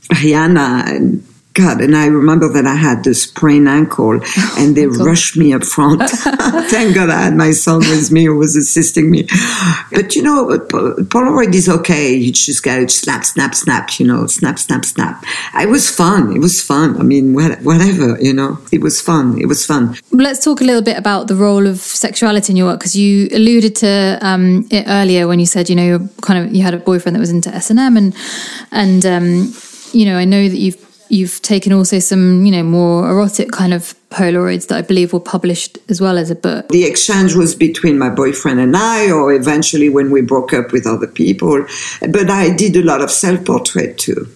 Rihanna 0.09 0.87
and 0.87 1.23
God, 1.59 1.81
and 1.81 1.95
I 1.95 2.07
remember 2.07 2.47
that 2.53 2.65
I 2.65 2.75
had 2.75 3.03
the 3.03 3.13
sprained 3.13 3.67
ankle 3.67 4.19
and 4.57 4.75
they 4.75 4.85
oh 4.85 5.05
rushed 5.05 5.37
me 5.37 5.53
up 5.53 5.63
front. 5.63 6.01
Thank 6.69 6.95
God 6.95 7.09
I 7.09 7.21
had 7.21 7.35
my 7.35 7.51
son 7.51 7.79
with 7.79 8.11
me 8.11 8.25
who 8.25 8.37
was 8.37 8.55
assisting 8.55 9.11
me. 9.11 9.23
But 9.91 10.15
you 10.15 10.23
know, 10.23 10.47
Polaroid 10.47 11.53
is 11.53 11.67
okay. 11.67 12.13
You 12.13 12.31
just 12.31 12.63
got 12.63 12.77
to 12.77 12.89
snap, 12.89 13.25
snap, 13.25 13.55
snap, 13.55 13.99
you 13.99 14.07
know, 14.07 14.25
snap, 14.27 14.57
snap, 14.59 14.85
snap. 14.85 15.23
It 15.55 15.69
was 15.69 15.89
fun. 15.89 16.35
It 16.35 16.39
was 16.39 16.61
fun. 16.61 16.97
I 16.97 17.03
mean, 17.03 17.33
whatever, 17.33 18.17
you 18.21 18.33
know, 18.33 18.59
it 18.71 18.81
was 18.81 19.01
fun. 19.01 19.39
It 19.39 19.47
was 19.47 19.65
fun. 19.65 19.97
Let's 20.11 20.43
talk 20.43 20.61
a 20.61 20.63
little 20.63 20.81
bit 20.81 20.97
about 20.97 21.27
the 21.27 21.35
role 21.35 21.67
of 21.67 21.79
sexuality 21.79 22.53
in 22.53 22.57
your 22.57 22.67
work 22.67 22.79
because 22.79 22.95
you 22.95 23.27
alluded 23.31 23.75
to 23.77 24.17
um, 24.21 24.67
it 24.71 24.85
earlier 24.87 25.27
when 25.27 25.39
you 25.39 25.45
said, 25.45 25.69
you 25.69 25.75
know, 25.75 25.83
you're 25.83 26.07
kind 26.21 26.39
of, 26.39 26.55
you 26.55 26.63
had 26.63 26.73
a 26.73 26.77
boyfriend 26.77 27.15
that 27.15 27.19
was 27.19 27.31
into 27.31 27.49
S&M 27.53 27.97
and, 27.97 28.15
and, 28.71 29.05
um, 29.05 29.53
you 29.91 30.05
know, 30.05 30.17
I 30.17 30.25
know 30.25 30.47
that 30.47 30.57
you've 30.57 30.88
you've 31.09 31.41
taken 31.41 31.73
also 31.73 31.99
some, 31.99 32.45
you 32.45 32.51
know, 32.51 32.63
more 32.63 33.09
erotic 33.09 33.51
kind 33.51 33.73
of 33.73 33.95
Polaroids 34.09 34.67
that 34.67 34.77
I 34.77 34.81
believe 34.81 35.13
were 35.13 35.19
published 35.19 35.77
as 35.89 35.99
well 35.99 36.17
as 36.17 36.31
a 36.31 36.35
book. 36.35 36.69
The 36.69 36.85
exchange 36.85 37.35
was 37.35 37.53
between 37.55 37.99
my 37.99 38.09
boyfriend 38.09 38.59
and 38.59 38.75
I, 38.75 39.11
or 39.11 39.33
eventually 39.33 39.89
when 39.89 40.11
we 40.11 40.21
broke 40.21 40.53
up 40.53 40.71
with 40.71 40.87
other 40.87 41.07
people. 41.07 41.65
But 42.01 42.29
I 42.29 42.55
did 42.55 42.75
a 42.75 42.83
lot 42.83 43.01
of 43.01 43.11
self 43.11 43.45
portrait 43.45 43.97
too. 43.97 44.27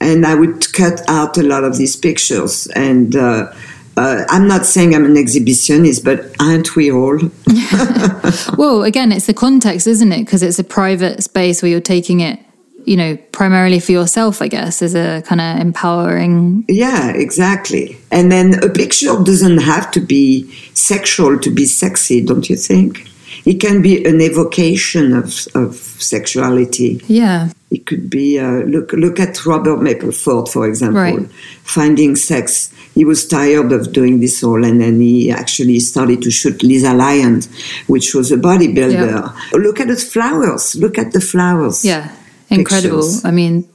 And 0.00 0.24
I 0.24 0.34
would 0.34 0.72
cut 0.72 1.02
out 1.08 1.36
a 1.36 1.42
lot 1.42 1.62
of 1.62 1.76
these 1.76 1.94
pictures 1.94 2.66
and, 2.68 3.14
uh, 3.14 3.52
uh, 3.96 4.24
I'm 4.28 4.48
not 4.48 4.64
saying 4.64 4.94
I'm 4.94 5.04
an 5.04 5.14
exhibitionist, 5.14 6.04
but 6.04 6.34
aren't 6.40 6.74
we 6.74 6.90
all? 6.90 7.18
well, 8.56 8.82
again, 8.84 9.12
it's 9.12 9.26
the 9.26 9.34
context, 9.34 9.86
isn't 9.86 10.10
it? 10.12 10.24
Because 10.24 10.42
it's 10.42 10.58
a 10.58 10.64
private 10.64 11.22
space 11.22 11.60
where 11.60 11.70
you're 11.70 11.80
taking 11.80 12.20
it, 12.20 12.38
you 12.84 12.96
know, 12.96 13.16
primarily 13.32 13.80
for 13.80 13.92
yourself, 13.92 14.40
I 14.42 14.48
guess, 14.48 14.82
as 14.82 14.94
a 14.94 15.22
kind 15.26 15.40
of 15.40 15.58
empowering. 15.60 16.64
Yeah, 16.68 17.10
exactly. 17.10 17.96
And 18.10 18.30
then 18.30 18.62
a 18.62 18.68
picture 18.68 19.14
doesn't 19.22 19.58
have 19.58 19.90
to 19.92 20.00
be 20.00 20.50
sexual 20.74 21.38
to 21.38 21.50
be 21.50 21.66
sexy, 21.66 22.20
don't 22.24 22.48
you 22.48 22.56
think? 22.56 23.06
It 23.46 23.60
can 23.60 23.80
be 23.80 24.04
an 24.04 24.20
evocation 24.20 25.12
of, 25.14 25.46
of 25.54 25.74
sexuality. 25.76 27.00
Yeah. 27.06 27.50
It 27.70 27.86
could 27.86 28.10
be 28.10 28.38
uh, 28.38 28.64
look 28.64 28.92
look 28.92 29.20
at 29.20 29.46
Robert 29.46 29.78
Mapplethorpe, 29.78 30.48
for 30.48 30.66
example, 30.66 31.00
Right. 31.00 31.30
finding 31.62 32.16
sex. 32.16 32.72
He 32.94 33.04
was 33.04 33.26
tired 33.26 33.70
of 33.72 33.92
doing 33.92 34.18
this 34.20 34.42
all, 34.42 34.64
and 34.64 34.80
then 34.80 35.00
he 35.00 35.30
actually 35.30 35.78
started 35.78 36.20
to 36.22 36.30
shoot 36.30 36.62
Lisa 36.64 36.92
Lyons, 36.92 37.48
which 37.86 38.12
was 38.14 38.32
a 38.32 38.36
bodybuilder. 38.36 39.32
Look 39.52 39.78
at 39.80 39.86
the 39.86 39.96
flowers. 39.96 40.74
Look 40.74 40.98
at 40.98 41.12
the 41.12 41.20
flowers. 41.20 41.84
Yeah. 41.84 42.10
Incredible. 42.50 42.98
Pictures. 42.98 43.24
I 43.24 43.30
mean, 43.30 43.68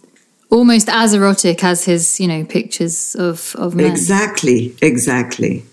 almost 0.49 0.89
as 0.89 1.13
erotic 1.13 1.63
as 1.63 1.85
his, 1.85 2.19
you 2.19 2.27
know, 2.27 2.43
pictures 2.45 3.15
of, 3.15 3.55
of 3.57 3.75
men. 3.75 3.91
Exactly, 3.91 4.75
exactly. 4.81 5.63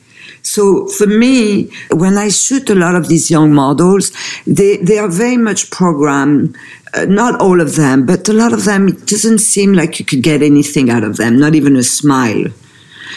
So 0.43 0.87
for 0.89 1.07
me, 1.07 1.71
when 1.91 2.19
I 2.19 2.29
shoot 2.29 2.69
a 2.69 2.75
lot 2.75 2.95
of 2.97 3.09
these 3.09 3.31
young 3.31 3.53
models, 3.53 4.13
they, 4.47 4.77
they 4.79 4.99
are 4.99 5.09
very 5.09 5.37
much 5.37 5.71
programmed. 5.71 6.57
Uh, 6.95 7.07
not 7.07 7.41
all 7.41 7.61
of 7.61 7.77
them, 7.77 8.05
but 8.05 8.29
a 8.29 8.33
lot 8.33 8.53
of 8.53 8.65
them, 8.65 8.89
it 8.89 9.07
doesn't 9.07 9.39
seem 9.39 9.73
like 9.73 9.99
you 9.99 10.05
could 10.05 10.23
get 10.23 10.43
anything 10.43 10.91
out 10.91 11.05
of 11.05 11.17
them, 11.17 11.39
not 11.39 11.55
even 11.55 11.77
a 11.77 11.83
smile. 11.83 12.45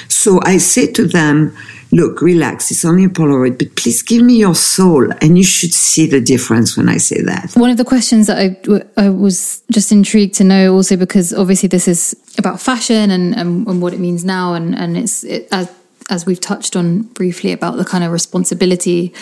So 0.08 0.40
I 0.44 0.58
say 0.58 0.92
to 0.94 1.06
them, 1.06 1.56
look, 1.96 2.22
relax, 2.22 2.72
it's 2.72 2.84
only 2.84 3.06
a 3.06 3.10
Polaroid, 3.10 3.58
but 3.58 3.74
please 3.78 4.04
give 4.04 4.22
me 4.22 4.36
your 4.36 4.54
soul. 4.54 5.10
And 5.22 5.38
you 5.38 5.44
should 5.46 5.74
see 5.74 6.06
the 6.06 6.20
difference 6.20 6.76
when 6.76 6.90
I 6.90 6.98
say 6.98 7.22
that. 7.22 7.54
One 7.56 7.70
of 7.70 7.78
the 7.78 7.86
questions 7.86 8.28
that 8.28 8.38
I, 8.38 9.02
I 9.02 9.10
was 9.10 9.64
just 9.72 9.94
intrigued 9.94 10.36
to 10.36 10.44
know 10.44 10.74
also 10.74 10.98
because 10.98 11.34
obviously 11.34 11.70
this 11.70 11.88
is 11.88 12.16
about 12.38 12.60
fashion 12.60 13.10
and, 13.12 13.34
and, 13.36 13.66
and 13.66 13.82
what 13.82 13.94
it 13.94 14.00
means 14.02 14.26
now 14.26 14.54
and, 14.56 14.76
and 14.76 14.98
it's 14.98 15.24
it, 15.24 15.48
as, 15.54 15.74
as 16.10 16.26
we've 16.26 16.42
touched 16.42 16.76
on 16.76 17.04
briefly 17.04 17.54
about 17.54 17.78
the 17.78 17.86
kind 17.86 18.04
of 18.04 18.12
responsibility 18.12 19.14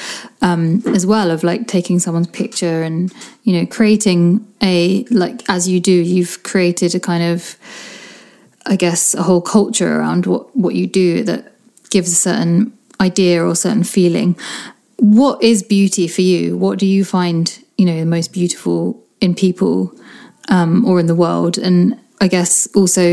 um, 0.41 0.81
as 0.87 1.05
well 1.05 1.29
of 1.29 1.43
like 1.43 1.67
taking 1.67 1.99
someone's 1.99 2.27
picture 2.27 2.81
and 2.81 3.13
you 3.43 3.57
know 3.57 3.65
creating 3.65 4.45
a 4.61 5.05
like 5.05 5.47
as 5.47 5.67
you 5.69 5.79
do 5.79 5.93
you've 5.93 6.43
created 6.43 6.93
a 6.93 6.99
kind 6.99 7.23
of 7.23 7.55
I 8.65 8.75
guess 8.75 9.13
a 9.13 9.23
whole 9.23 9.41
culture 9.41 9.97
around 9.97 10.25
what 10.25 10.55
what 10.57 10.75
you 10.75 10.87
do 10.87 11.23
that 11.23 11.52
gives 11.93 12.11
a 12.11 12.15
certain 12.15 12.73
idea 12.99 13.45
or 13.45 13.55
certain 13.55 13.83
feeling. 13.83 14.35
What 14.97 15.41
is 15.41 15.63
beauty 15.63 16.07
for 16.07 16.21
you? 16.21 16.57
What 16.57 16.79
do 16.79 16.85
you 16.85 17.05
find 17.05 17.45
you 17.77 17.85
know 17.85 17.99
the 17.99 18.11
most 18.17 18.33
beautiful 18.33 19.01
in 19.21 19.35
people 19.35 19.93
um, 20.49 20.85
or 20.85 20.99
in 20.99 21.07
the 21.07 21.15
world? 21.15 21.57
And 21.57 21.97
I 22.19 22.27
guess 22.27 22.67
also 22.75 23.03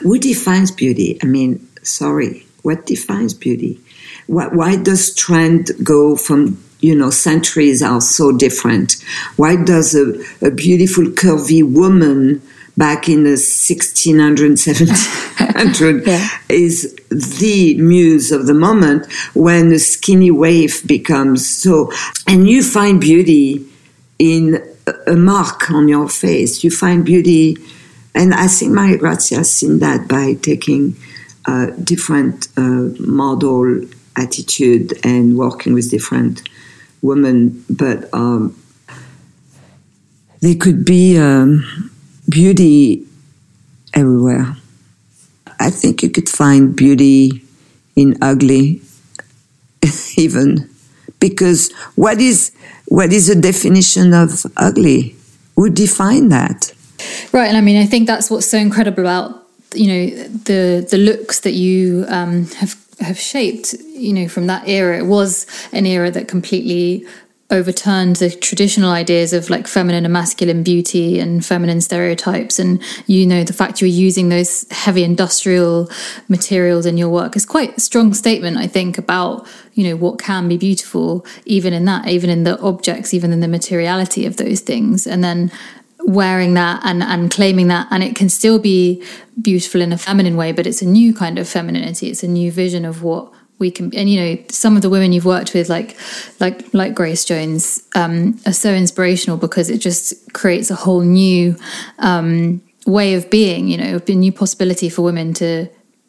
Who 0.00 0.18
defines 0.18 0.70
beauty? 0.70 1.18
I 1.22 1.26
mean, 1.26 1.58
sorry, 1.82 2.46
what 2.62 2.86
defines 2.86 3.34
beauty? 3.34 3.80
Why, 4.26 4.46
why 4.48 4.76
does 4.76 5.14
trend 5.14 5.70
go 5.82 6.16
from, 6.16 6.62
you 6.80 6.94
know, 6.94 7.10
centuries 7.10 7.82
are 7.82 8.00
so 8.00 8.32
different? 8.36 8.96
Why 9.36 9.56
does 9.56 9.94
a, 9.94 10.14
a 10.40 10.50
beautiful 10.50 11.04
curvy 11.04 11.62
woman 11.62 12.40
back 12.80 13.08
in 13.14 13.24
the 13.24 13.36
1600, 13.36 14.58
1700 14.58 16.06
Yeah. 16.06 16.28
is 16.48 16.94
the 17.10 17.74
muse 17.78 18.32
of 18.32 18.46
the 18.46 18.54
moment 18.54 19.02
when 19.34 19.68
the 19.68 19.78
skinny 19.78 20.30
waif 20.30 20.86
becomes 20.86 21.40
so, 21.64 21.92
and 22.26 22.48
you 22.48 22.62
find 22.62 22.98
beauty 23.00 23.66
in 24.18 24.42
a- 24.86 25.12
a 25.14 25.16
mark 25.16 25.70
on 25.70 25.88
your 25.88 26.08
face. 26.08 26.64
You 26.64 26.70
find 26.70 27.04
beauty, 27.04 27.56
and 28.14 28.32
I 28.34 28.46
think 28.48 28.72
Maria 28.72 28.96
Grazia 29.02 29.38
has 29.38 29.50
seen 29.58 29.78
that 29.80 30.08
by 30.08 30.26
taking 30.50 30.82
uh, 31.50 31.66
different 31.92 32.48
uh, 32.56 32.88
model 32.98 33.62
attitude 34.16 34.88
and 35.04 35.36
working 35.36 35.72
with 35.74 35.90
different 35.90 36.42
women. 37.02 37.62
But 37.68 37.98
um, 38.14 38.54
there 40.40 40.54
could 40.64 40.84
be 40.84 41.18
um, 41.18 41.89
beauty 42.30 43.06
everywhere. 43.92 44.56
I 45.58 45.70
think 45.70 46.02
you 46.02 46.10
could 46.10 46.28
find 46.28 46.74
beauty 46.74 47.42
in 47.96 48.16
ugly, 48.22 48.80
even 50.16 50.70
because 51.18 51.70
what 51.96 52.20
is 52.20 52.52
what 52.86 53.12
is 53.12 53.26
the 53.26 53.34
definition 53.34 54.14
of 54.14 54.46
ugly? 54.56 55.16
Who 55.56 55.68
define 55.68 56.28
that? 56.30 56.72
Right, 57.32 57.48
and 57.48 57.56
I 57.56 57.60
mean, 57.60 57.76
I 57.76 57.86
think 57.86 58.06
that's 58.06 58.30
what's 58.30 58.46
so 58.46 58.58
incredible 58.58 59.02
about 59.02 59.46
you 59.74 59.86
know 59.86 60.24
the 60.44 60.86
the 60.90 60.98
looks 60.98 61.40
that 61.40 61.52
you 61.52 62.06
um, 62.08 62.46
have 62.46 62.76
have 63.00 63.18
shaped. 63.18 63.74
You 63.74 64.14
know, 64.14 64.28
from 64.28 64.46
that 64.46 64.66
era, 64.66 64.98
it 64.98 65.06
was 65.06 65.46
an 65.72 65.84
era 65.84 66.10
that 66.10 66.28
completely 66.28 67.06
overturned 67.50 68.16
the 68.16 68.30
traditional 68.30 68.90
ideas 68.90 69.32
of 69.32 69.50
like 69.50 69.66
feminine 69.66 70.04
and 70.04 70.12
masculine 70.12 70.62
beauty 70.62 71.18
and 71.18 71.44
feminine 71.44 71.80
stereotypes. 71.80 72.58
And 72.58 72.82
you 73.06 73.26
know 73.26 73.44
the 73.44 73.52
fact 73.52 73.80
you're 73.80 73.88
using 73.88 74.28
those 74.28 74.66
heavy 74.70 75.04
industrial 75.04 75.90
materials 76.28 76.86
in 76.86 76.96
your 76.96 77.08
work 77.08 77.36
is 77.36 77.44
quite 77.46 77.76
a 77.76 77.80
strong 77.80 78.14
statement 78.14 78.56
i 78.56 78.66
think 78.66 78.98
about 78.98 79.46
you 79.74 79.84
know 79.84 79.96
what 79.96 80.18
can 80.18 80.48
be 80.48 80.56
beautiful 80.56 81.24
even 81.44 81.72
in 81.72 81.84
that 81.84 82.06
even 82.08 82.30
in 82.30 82.44
the 82.44 82.58
objects 82.60 83.14
even 83.14 83.32
in 83.32 83.40
the 83.40 83.48
materiality 83.48 84.26
of 84.26 84.36
those 84.36 84.60
things. 84.60 85.06
And 85.06 85.22
then 85.22 85.50
wearing 86.04 86.54
that 86.54 86.80
and 86.82 87.02
and 87.02 87.30
claiming 87.30 87.68
that 87.68 87.86
and 87.90 88.02
it 88.02 88.16
can 88.16 88.28
still 88.28 88.58
be 88.58 89.02
beautiful 89.40 89.82
in 89.82 89.92
a 89.92 89.98
feminine 89.98 90.34
way 90.34 90.50
but 90.50 90.66
it's 90.66 90.82
a 90.82 90.86
new 90.86 91.14
kind 91.14 91.38
of 91.38 91.48
femininity. 91.48 92.10
It's 92.10 92.22
a 92.22 92.28
new 92.28 92.50
vision 92.50 92.84
of 92.84 93.02
what 93.02 93.32
we 93.60 93.70
can 93.70 93.94
and 93.94 94.10
you 94.10 94.20
know 94.20 94.42
some 94.48 94.74
of 94.74 94.82
the 94.82 94.90
women 94.90 95.12
you've 95.12 95.26
worked 95.26 95.54
with 95.54 95.68
like 95.68 95.96
like 96.40 96.74
like 96.74 96.94
grace 96.94 97.24
jones 97.24 97.86
um, 97.94 98.36
are 98.46 98.52
so 98.52 98.74
inspirational 98.74 99.36
because 99.36 99.70
it 99.70 99.78
just 99.78 100.32
creates 100.32 100.70
a 100.70 100.74
whole 100.74 101.02
new 101.02 101.54
um, 101.98 102.60
way 102.86 103.14
of 103.14 103.30
being 103.30 103.68
you 103.68 103.76
know 103.76 104.00
a 104.04 104.12
new 104.12 104.32
possibility 104.32 104.88
for 104.88 105.02
women 105.02 105.32
to 105.34 105.68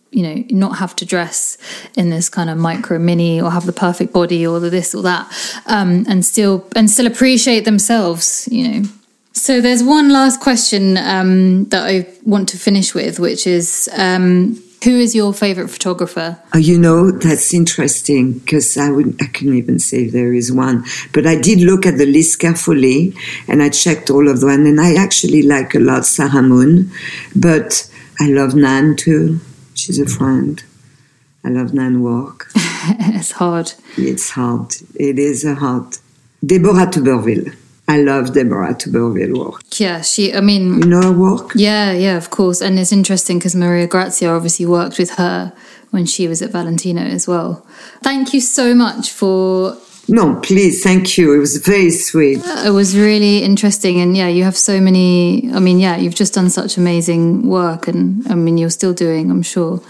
you 0.10 0.24
know 0.24 0.44
not 0.50 0.78
have 0.78 0.96
to 0.96 1.06
dress 1.06 1.58
in 1.96 2.10
this 2.10 2.30
kind 2.30 2.50
of 2.50 2.58
micro 2.58 2.98
mini 2.98 3.40
or 3.40 3.52
have 3.52 3.66
the 3.66 3.74
perfect 3.74 4.12
body 4.12 4.48
or 4.48 4.60
the 4.60 4.70
this 4.70 4.96
or 4.96 5.04
that 5.04 5.32
um, 5.68 6.06
and 6.08 6.26
still 6.26 6.66
and 6.76 6.90
still 6.90 7.06
appreciate 7.06 7.66
themselves 7.66 8.48
you 8.52 8.68
know. 8.68 8.90
So 9.34 9.62
there's 9.62 9.82
one 9.82 10.10
last 10.10 10.42
question 10.42 10.98
um, 10.98 11.64
that 11.70 11.88
I 11.88 12.06
want 12.24 12.50
to 12.50 12.58
finish 12.58 12.94
with, 12.94 13.18
which 13.18 13.48
is 13.48 13.90
um, 13.98 14.62
who 14.84 14.98
is 14.98 15.14
your 15.14 15.34
favorite 15.34 15.70
photographer? 15.70 16.40
Uh, 16.54 16.58
you 16.58 16.78
know, 16.78 17.12
that's 17.12 17.54
interesting 17.54 18.40
because 18.40 18.78
I 18.78 18.90
would 18.90 19.16
I 19.22 19.28
couldn't 19.28 19.56
even 19.56 19.80
say 19.80 20.08
there 20.08 20.34
is 20.34 20.52
one, 20.52 20.86
but 21.14 21.28
I 21.28 21.40
did 21.40 21.62
look 21.62 21.86
at 21.86 21.98
the 21.98 22.06
list 22.06 22.40
carefully 22.40 23.14
and 23.48 23.62
I 23.62 23.70
checked 23.70 24.10
all 24.10 24.28
of 24.28 24.42
them, 24.42 24.66
and 24.66 24.82
I 24.82 24.96
actually 24.96 25.44
like 25.44 25.76
a 25.76 25.80
lot 25.80 26.06
Sarah 26.06 26.42
Moon, 26.42 26.92
but 27.36 27.90
I 28.20 28.28
love 28.28 28.56
Nan 28.56 28.96
too. 28.96 29.40
She's 29.76 30.00
a 30.00 30.08
friend. 30.08 30.64
I 31.44 31.50
love 31.50 31.74
Nan 31.74 32.02
work. 32.02 32.50
it's 32.56 33.32
hard. 33.32 33.74
It's 33.98 34.32
hard. 34.32 34.76
It 34.96 35.18
is 35.18 35.44
a 35.44 35.56
hard. 35.56 35.98
Deborah 36.46 36.88
Turbeville. 36.88 37.56
I 37.92 37.98
love 37.98 38.34
Deborah 38.34 38.74
Turbeville 38.74 39.38
work. 39.38 39.62
Yeah, 39.78 40.02
she. 40.02 40.34
I 40.34 40.40
mean, 40.42 40.80
You 40.80 40.88
know 40.88 41.02
her 41.02 41.12
work? 41.12 41.52
yeah, 41.56 41.92
yeah, 41.92 42.16
of 42.16 42.30
course. 42.30 42.62
And 42.62 42.80
it's 42.80 42.94
interesting 42.94 43.38
because 43.38 43.54
Maria 43.56 43.86
Grazia 43.86 44.30
obviously 44.34 44.66
worked 44.66 44.98
with 44.98 45.12
her 45.22 45.52
when 45.92 46.06
she 46.06 46.28
was 46.28 46.42
at 46.42 46.52
Valentino 46.52 47.02
as 47.02 47.28
well. 47.28 47.66
Thank 48.02 48.34
you 48.34 48.40
so 48.42 48.74
much 48.74 49.12
for. 49.12 49.78
No, 50.08 50.36
please, 50.42 50.82
thank 50.84 51.18
you. 51.18 51.34
It 51.34 51.40
was 51.40 51.58
very 51.58 51.92
sweet. 51.92 52.40
It 52.66 52.74
was 52.74 52.96
really 52.98 53.44
interesting, 53.44 54.00
and 54.02 54.16
yeah, 54.16 54.30
you 54.30 54.44
have 54.46 54.58
so 54.58 54.80
many. 54.80 55.50
I 55.54 55.60
mean, 55.60 55.80
yeah, 55.80 55.98
you've 55.98 56.16
just 56.16 56.34
done 56.34 56.50
such 56.50 56.78
amazing 56.78 57.48
work, 57.48 57.88
and 57.88 58.26
I 58.32 58.36
mean, 58.36 58.58
you're 58.58 58.70
still 58.80 58.94
doing. 58.94 59.30
I'm 59.32 59.44
sure. 59.44 59.82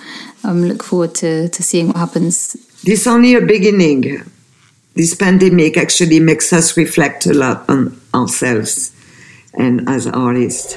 I'm 0.43 0.63
look 0.63 0.83
forward 0.83 1.13
to 1.21 1.49
to 1.49 1.63
seeing 1.63 1.87
what 1.87 1.97
happens. 1.97 2.53
This 2.83 3.01
is 3.01 3.07
only 3.07 3.35
a 3.35 3.41
beginning. 3.41 4.23
This 4.93 5.15
pandemic 5.15 5.77
actually 5.77 6.19
makes 6.19 6.51
us 6.51 6.75
reflect 6.75 7.25
a 7.25 7.34
lot 7.34 7.69
on 7.69 7.99
ourselves 8.13 8.91
and 9.54 9.88
as 9.88 10.06
artists. 10.06 10.75